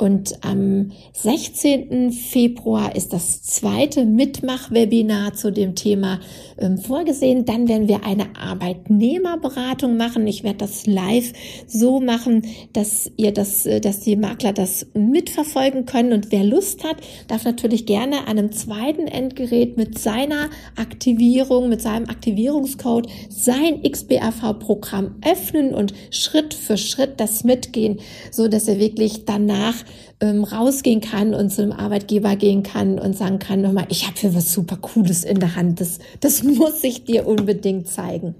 und 0.00 0.44
am 0.44 0.92
16. 1.14 2.12
Februar 2.12 2.94
ist 2.94 3.12
das 3.12 3.42
zweite 3.42 4.04
Mitmach-Webinar 4.04 5.34
zu 5.34 5.50
dem 5.50 5.74
Thema 5.74 6.20
ähm, 6.56 6.78
vorgesehen. 6.78 7.44
Dann 7.46 7.66
werden 7.66 7.88
wir 7.88 8.04
eine 8.04 8.36
Arbeitnehmerberatung 8.36 9.96
machen. 9.96 10.24
Ich 10.28 10.44
werde 10.44 10.58
das 10.58 10.86
live 10.86 11.32
so 11.66 11.98
machen, 11.98 12.42
dass 12.74 13.10
ihr 13.16 13.32
das, 13.32 13.66
äh, 13.66 13.80
dass 13.80 13.98
die 13.98 14.14
Makler 14.14 14.52
das 14.52 14.86
mitverfolgen 14.94 15.84
können. 15.84 16.12
Und 16.12 16.30
wer 16.30 16.44
Lust 16.44 16.84
hat, 16.84 16.98
darf 17.26 17.44
natürlich 17.44 17.84
gerne 17.84 18.28
an 18.28 18.38
einem 18.38 18.52
zweiten 18.52 19.08
Endgerät 19.08 19.76
mit 19.76 19.98
seiner 19.98 20.48
Aktivierung, 20.76 21.68
mit 21.68 21.82
seinem 21.82 22.08
Aktivierungscode 22.08 23.08
sein 23.30 23.82
XBAV-Programm 23.82 25.16
öffnen 25.28 25.74
und 25.74 25.92
Schritt 26.12 26.54
für 26.54 26.76
Schritt 26.76 27.18
das 27.18 27.42
mitgehen, 27.42 27.98
so 28.30 28.46
dass 28.46 28.68
er 28.68 28.78
wirklich 28.78 29.24
danach 29.24 29.74
ähm, 30.20 30.44
rausgehen 30.44 31.00
kann 31.00 31.34
und 31.34 31.50
zu 31.50 31.62
einem 31.62 31.72
Arbeitgeber 31.72 32.36
gehen 32.36 32.62
kann 32.62 32.98
und 32.98 33.16
sagen 33.16 33.38
kann, 33.38 33.60
nochmal, 33.60 33.86
ich 33.88 34.06
habe 34.06 34.18
hier 34.18 34.34
was 34.34 34.52
super 34.52 34.76
Cooles 34.76 35.24
in 35.24 35.40
der 35.40 35.56
Hand, 35.56 35.80
das, 35.80 35.98
das 36.20 36.42
muss 36.44 36.82
ich 36.84 37.04
dir 37.04 37.26
unbedingt 37.26 37.88
zeigen. 37.88 38.34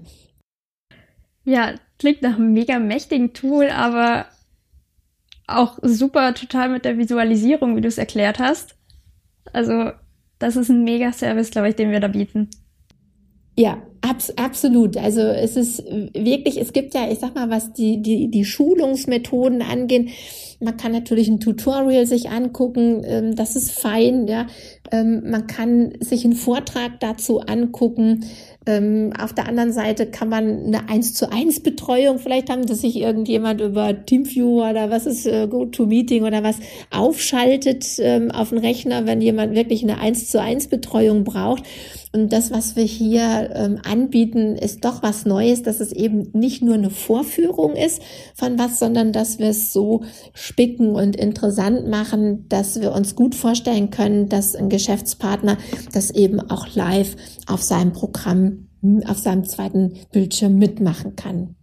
Ja, 1.45 1.73
klingt 1.97 2.21
nach 2.21 2.35
einem 2.35 2.53
mega 2.53 2.79
mächtigen 2.79 3.33
Tool, 3.33 3.69
aber 3.69 4.25
auch 5.47 5.79
super 5.81 6.33
total 6.33 6.69
mit 6.69 6.85
der 6.85 6.97
Visualisierung, 6.97 7.75
wie 7.75 7.81
du 7.81 7.87
es 7.87 7.97
erklärt 7.97 8.39
hast. 8.39 8.75
Also, 9.51 9.91
das 10.37 10.55
ist 10.55 10.69
ein 10.69 10.83
Mega-Service, 10.83 11.51
glaube 11.51 11.69
ich, 11.69 11.75
den 11.75 11.91
wir 11.91 11.99
da 11.99 12.07
bieten. 12.07 12.49
Ja, 13.57 13.81
abs 14.01 14.31
absolut. 14.37 14.97
Also 14.97 15.21
es 15.21 15.55
ist 15.55 15.83
wirklich, 15.85 16.59
es 16.59 16.73
gibt 16.73 16.93
ja, 16.93 17.09
ich 17.11 17.19
sag 17.19 17.35
mal, 17.35 17.49
was 17.49 17.73
die, 17.73 18.01
die, 18.01 18.29
die 18.29 18.45
Schulungsmethoden 18.45 19.61
angehen, 19.61 20.09
man 20.61 20.77
kann 20.77 20.91
natürlich 20.91 21.29
ein 21.29 21.39
Tutorial 21.39 22.05
sich 22.05 22.29
angucken, 22.29 23.03
ähm, 23.05 23.35
das 23.35 23.55
ist 23.55 23.71
fein, 23.71 24.27
ja. 24.27 24.47
Ähm, 24.91 25.29
man 25.29 25.47
kann 25.47 25.93
sich 25.99 26.25
einen 26.25 26.35
Vortrag 26.35 26.99
dazu 26.99 27.41
angucken. 27.41 28.25
Ähm, 28.65 29.13
auf 29.17 29.33
der 29.33 29.47
anderen 29.47 29.71
Seite 29.71 30.05
kann 30.05 30.29
man 30.29 30.65
eine 30.65 30.89
1 30.89 31.13
zu 31.13 31.31
1 31.31 31.61
Betreuung, 31.61 32.19
vielleicht 32.19 32.49
haben 32.49 32.65
das 32.65 32.81
sich 32.81 32.97
irgendjemand 32.97 33.61
über 33.61 34.05
Teamviewer 34.05 34.69
oder 34.69 34.91
was 34.91 35.05
ist 35.05 35.25
äh, 35.25 35.47
GoToMeeting 35.47 36.23
oder 36.23 36.43
was 36.43 36.57
aufschaltet 36.91 37.85
ähm, 37.99 38.31
auf 38.31 38.49
den 38.49 38.57
Rechner, 38.57 39.07
wenn 39.07 39.21
jemand 39.21 39.55
wirklich 39.55 39.81
eine 39.83 39.99
1 39.99 40.29
zu 40.29 40.41
1 40.41 40.67
Betreuung 40.67 41.23
braucht. 41.23 41.63
Und 42.11 42.33
das, 42.33 42.51
was 42.51 42.75
wir 42.75 42.85
hier 42.85 43.51
ähm, 43.53 43.79
anbieten, 43.83 44.55
ist 44.55 44.83
doch 44.83 45.03
was 45.03 45.25
Neues, 45.25 45.61
dass 45.61 45.79
es 45.79 45.91
eben 45.91 46.31
nicht 46.33 46.63
nur 46.63 46.73
eine 46.73 46.89
Vorführung 46.89 47.75
ist 47.75 48.01
von 48.33 48.57
was, 48.57 48.79
sondern 48.79 49.13
dass 49.13 49.37
wir 49.37 49.49
es 49.49 49.71
so 49.71 50.01
spicken 50.33 50.95
und 50.95 51.15
interessant 51.15 51.87
machen, 51.87 52.45
dass 52.49 52.81
wir 52.81 52.93
uns 52.93 53.15
gut 53.15 53.35
vorstellen 53.35 53.91
können, 53.91 54.27
dass 54.27 54.55
ein 54.55 54.69
Geschäftspartner 54.79 55.57
das 55.93 56.09
eben 56.09 56.39
auch 56.39 56.73
live 56.73 57.15
auf 57.47 57.61
seinem 57.61 57.91
Programm, 57.91 58.69
auf 59.05 59.19
seinem 59.19 59.43
zweiten 59.43 59.93
Bildschirm 60.11 60.57
mitmachen 60.57 61.15
kann. 61.15 61.55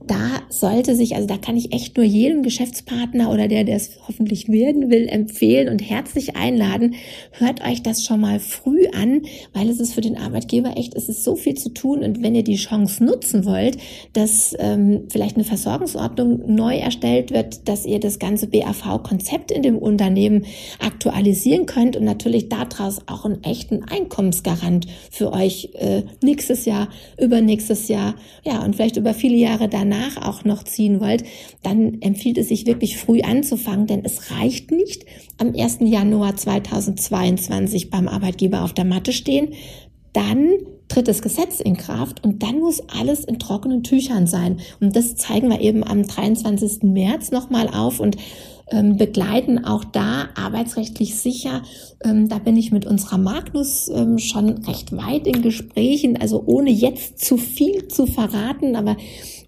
da 0.07 0.41
sollte 0.49 0.95
sich, 0.95 1.15
also 1.15 1.27
da 1.27 1.37
kann 1.37 1.55
ich 1.55 1.71
echt 1.71 1.95
nur 1.95 2.05
jedem 2.05 2.43
Geschäftspartner 2.43 3.31
oder 3.31 3.47
der, 3.47 3.63
der 3.63 3.77
es 3.77 3.91
hoffentlich 4.07 4.49
werden 4.49 4.89
will, 4.89 5.07
empfehlen 5.07 5.69
und 5.69 5.79
herzlich 5.79 6.35
einladen. 6.35 6.95
Hört 7.31 7.65
euch 7.65 7.83
das 7.83 8.03
schon 8.03 8.19
mal 8.19 8.39
früh 8.39 8.87
an, 8.87 9.21
weil 9.53 9.69
es 9.69 9.79
ist 9.79 9.93
für 9.93 10.01
den 10.01 10.17
Arbeitgeber 10.17 10.75
echt, 10.77 10.95
es 10.95 11.07
ist 11.07 11.23
so 11.23 11.35
viel 11.35 11.55
zu 11.55 11.69
tun. 11.69 12.03
Und 12.03 12.21
wenn 12.21 12.35
ihr 12.35 12.43
die 12.43 12.57
Chance 12.57 13.03
nutzen 13.03 13.45
wollt, 13.45 13.77
dass 14.11 14.55
ähm, 14.59 15.03
vielleicht 15.09 15.35
eine 15.35 15.45
Versorgungsordnung 15.45 16.53
neu 16.53 16.75
erstellt 16.77 17.31
wird, 17.31 17.67
dass 17.69 17.85
ihr 17.85 17.99
das 17.99 18.19
ganze 18.19 18.47
BAV-Konzept 18.47 19.51
in 19.51 19.61
dem 19.61 19.77
Unternehmen 19.77 20.45
aktualisieren 20.79 21.65
könnt 21.65 21.95
und 21.95 22.03
natürlich 22.03 22.49
daraus 22.49 22.99
auch 23.07 23.25
einen 23.25 23.43
echten 23.43 23.83
Einkommensgarant 23.83 24.87
für 25.09 25.31
euch 25.31 25.69
äh, 25.75 26.03
nächstes 26.21 26.65
Jahr, 26.65 26.89
übernächstes 27.17 27.87
Jahr, 27.87 28.15
ja, 28.43 28.63
und 28.63 28.75
vielleicht 28.75 28.97
über 28.97 29.13
viele 29.13 29.37
Jahre 29.37 29.69
danach 29.69 29.92
danach 29.93 30.17
auch 30.17 30.43
noch 30.43 30.63
ziehen 30.63 30.99
wollt, 30.99 31.23
dann 31.61 32.01
empfiehlt 32.01 32.37
es 32.37 32.49
sich 32.49 32.65
wirklich 32.65 32.97
früh 32.97 33.21
anzufangen, 33.21 33.87
denn 33.87 34.03
es 34.03 34.31
reicht 34.31 34.71
nicht 34.71 35.05
am 35.37 35.53
1. 35.55 35.79
Januar 35.81 36.35
2022 36.35 37.89
beim 37.89 38.07
Arbeitgeber 38.07 38.63
auf 38.63 38.73
der 38.73 38.85
Matte 38.85 39.13
stehen. 39.13 39.53
Dann 40.13 40.57
tritt 40.87 41.07
das 41.07 41.21
Gesetz 41.21 41.59
in 41.59 41.75
Kraft 41.75 42.23
und 42.23 42.43
dann 42.43 42.59
muss 42.59 42.81
alles 42.87 43.25
in 43.25 43.39
trockenen 43.39 43.83
Tüchern 43.83 44.27
sein. 44.27 44.59
Und 44.79 44.95
das 44.95 45.15
zeigen 45.15 45.49
wir 45.49 45.59
eben 45.59 45.83
am 45.83 46.05
23. 46.05 46.83
März 46.83 47.31
nochmal 47.31 47.67
auf 47.67 47.99
und 47.99 48.17
ähm, 48.71 48.97
begleiten 48.97 49.65
auch 49.65 49.83
da 49.83 50.29
arbeitsrechtlich 50.35 51.15
sicher. 51.15 51.63
Ähm, 52.03 52.29
da 52.29 52.39
bin 52.39 52.55
ich 52.57 52.71
mit 52.71 52.85
unserer 52.85 53.17
Magnus 53.17 53.89
ähm, 53.89 54.19
schon 54.19 54.49
recht 54.65 54.95
weit 54.95 55.27
in 55.27 55.41
Gesprächen, 55.41 56.19
also 56.19 56.43
ohne 56.45 56.71
jetzt 56.71 57.19
zu 57.23 57.37
viel 57.37 57.87
zu 57.87 58.05
verraten, 58.05 58.75
aber 58.75 58.95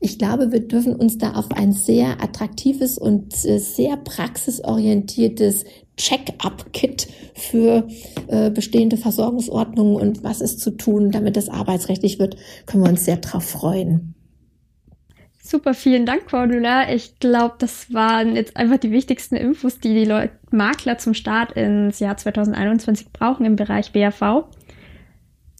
ich 0.01 0.19
glaube, 0.19 0.51
wir 0.51 0.60
dürfen 0.60 0.95
uns 0.95 1.17
da 1.17 1.34
auf 1.34 1.51
ein 1.51 1.71
sehr 1.71 2.21
attraktives 2.21 2.97
und 2.97 3.34
äh, 3.45 3.58
sehr 3.60 3.97
praxisorientiertes 3.97 5.63
Check-up-Kit 5.97 7.08
für 7.34 7.88
äh, 8.27 8.49
bestehende 8.49 8.97
Versorgungsordnungen 8.97 9.95
und 9.95 10.23
was 10.23 10.41
ist 10.41 10.60
zu 10.60 10.71
tun, 10.71 11.12
damit 11.12 11.38
das 11.38 11.49
arbeitsrechtlich 11.49 12.19
wird, 12.19 12.38
können 12.65 12.84
wir 12.84 12.89
uns 12.89 13.05
sehr 13.05 13.17
drauf 13.17 13.45
freuen. 13.45 14.15
Super, 15.41 15.75
vielen 15.75 16.08
Dank, 16.08 16.25
Cordula. 16.25 16.91
Ich 16.91 17.19
glaube, 17.19 17.53
das 17.60 17.93
waren 17.93 18.36
jetzt 18.36 18.58
einfach 18.58 18.77
die 18.77 18.89
wichtigsten 18.89 19.36
Infos, 19.36 19.79
die 19.79 19.93
die 19.93 20.05
Leute, 20.05 20.31
Makler 20.49 20.97
zum 20.97 21.13
Start 21.13 21.51
ins 21.51 21.99
Jahr 21.99 22.17
2021 22.17 23.12
brauchen 23.13 23.45
im 23.45 23.55
Bereich 23.55 23.91
BAV. 23.91 24.45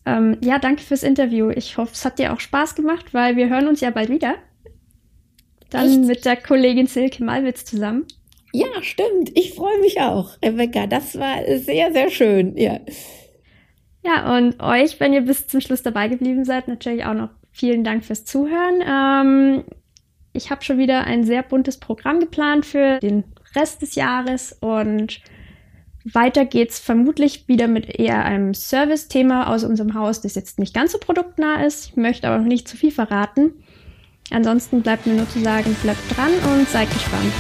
Ähm, 0.08 0.38
ja, 0.42 0.58
danke 0.58 0.82
fürs 0.82 1.04
Interview. 1.04 1.50
Ich 1.50 1.78
hoffe, 1.78 1.92
es 1.94 2.04
hat 2.04 2.18
dir 2.18 2.34
auch 2.34 2.40
Spaß 2.40 2.74
gemacht, 2.74 3.14
weil 3.14 3.36
wir 3.36 3.48
hören 3.48 3.68
uns 3.68 3.80
ja 3.80 3.92
bald 3.92 4.10
wieder. 4.10 4.36
Dann 5.70 5.88
Echt? 5.88 6.00
mit 6.00 6.26
der 6.26 6.38
Kollegin 6.38 6.88
Silke 6.88 7.24
Malwitz 7.24 7.66
zusammen. 7.66 8.06
Ja, 8.56 8.82
stimmt. 8.82 9.32
Ich 9.34 9.54
freue 9.54 9.80
mich 9.82 10.00
auch, 10.00 10.38
Rebecca. 10.42 10.88
Das 10.88 11.20
war 11.20 11.40
sehr, 11.58 11.92
sehr 11.92 12.10
schön. 12.10 12.56
Ja. 12.56 12.80
Ja, 14.02 14.38
und 14.38 14.62
euch, 14.62 14.98
wenn 15.02 15.12
ihr 15.12 15.22
bis 15.22 15.48
zum 15.48 15.60
Schluss 15.60 15.82
dabei 15.82 16.08
geblieben 16.08 16.46
seid, 16.46 16.70
natürlich 16.70 17.04
auch 17.04 17.14
noch 17.14 17.32
vielen 17.52 17.84
Dank 17.84 18.06
fürs 18.06 18.24
Zuhören. 18.24 18.82
Ähm, 18.88 19.64
ich 20.32 20.52
habe 20.52 20.64
schon 20.64 20.78
wieder 20.78 21.04
ein 21.04 21.26
sehr 21.26 21.44
buntes 21.44 21.80
Programm 21.80 22.22
geplant 22.22 22.66
für 22.66 23.00
den 23.00 23.26
Rest 23.56 23.82
des 23.82 23.96
Jahres 23.96 24.56
und 24.62 25.20
weiter 26.06 26.46
geht's 26.46 26.80
vermutlich 26.80 27.50
wieder 27.50 27.68
mit 27.68 28.00
eher 28.00 28.24
einem 28.24 28.54
Service-Thema 28.54 29.54
aus 29.54 29.66
unserem 29.66 29.96
Haus, 29.96 30.22
das 30.22 30.36
jetzt 30.36 30.60
nicht 30.60 30.74
ganz 30.74 30.94
so 30.94 30.98
produktnah 30.98 31.66
ist. 31.66 31.90
Ich 31.90 31.96
möchte 31.98 32.28
aber 32.28 32.38
noch 32.38 32.46
nicht 32.46 32.70
zu 32.70 32.78
viel 32.78 32.92
verraten. 32.92 33.54
Ansonsten 34.32 34.82
bleibt 34.82 35.08
mir 35.08 35.16
nur 35.16 35.28
zu 35.28 35.40
sagen, 35.40 35.76
bleibt 35.84 36.16
dran 36.16 36.32
und 36.54 36.70
seid 36.70 36.90
gespannt. 36.92 37.34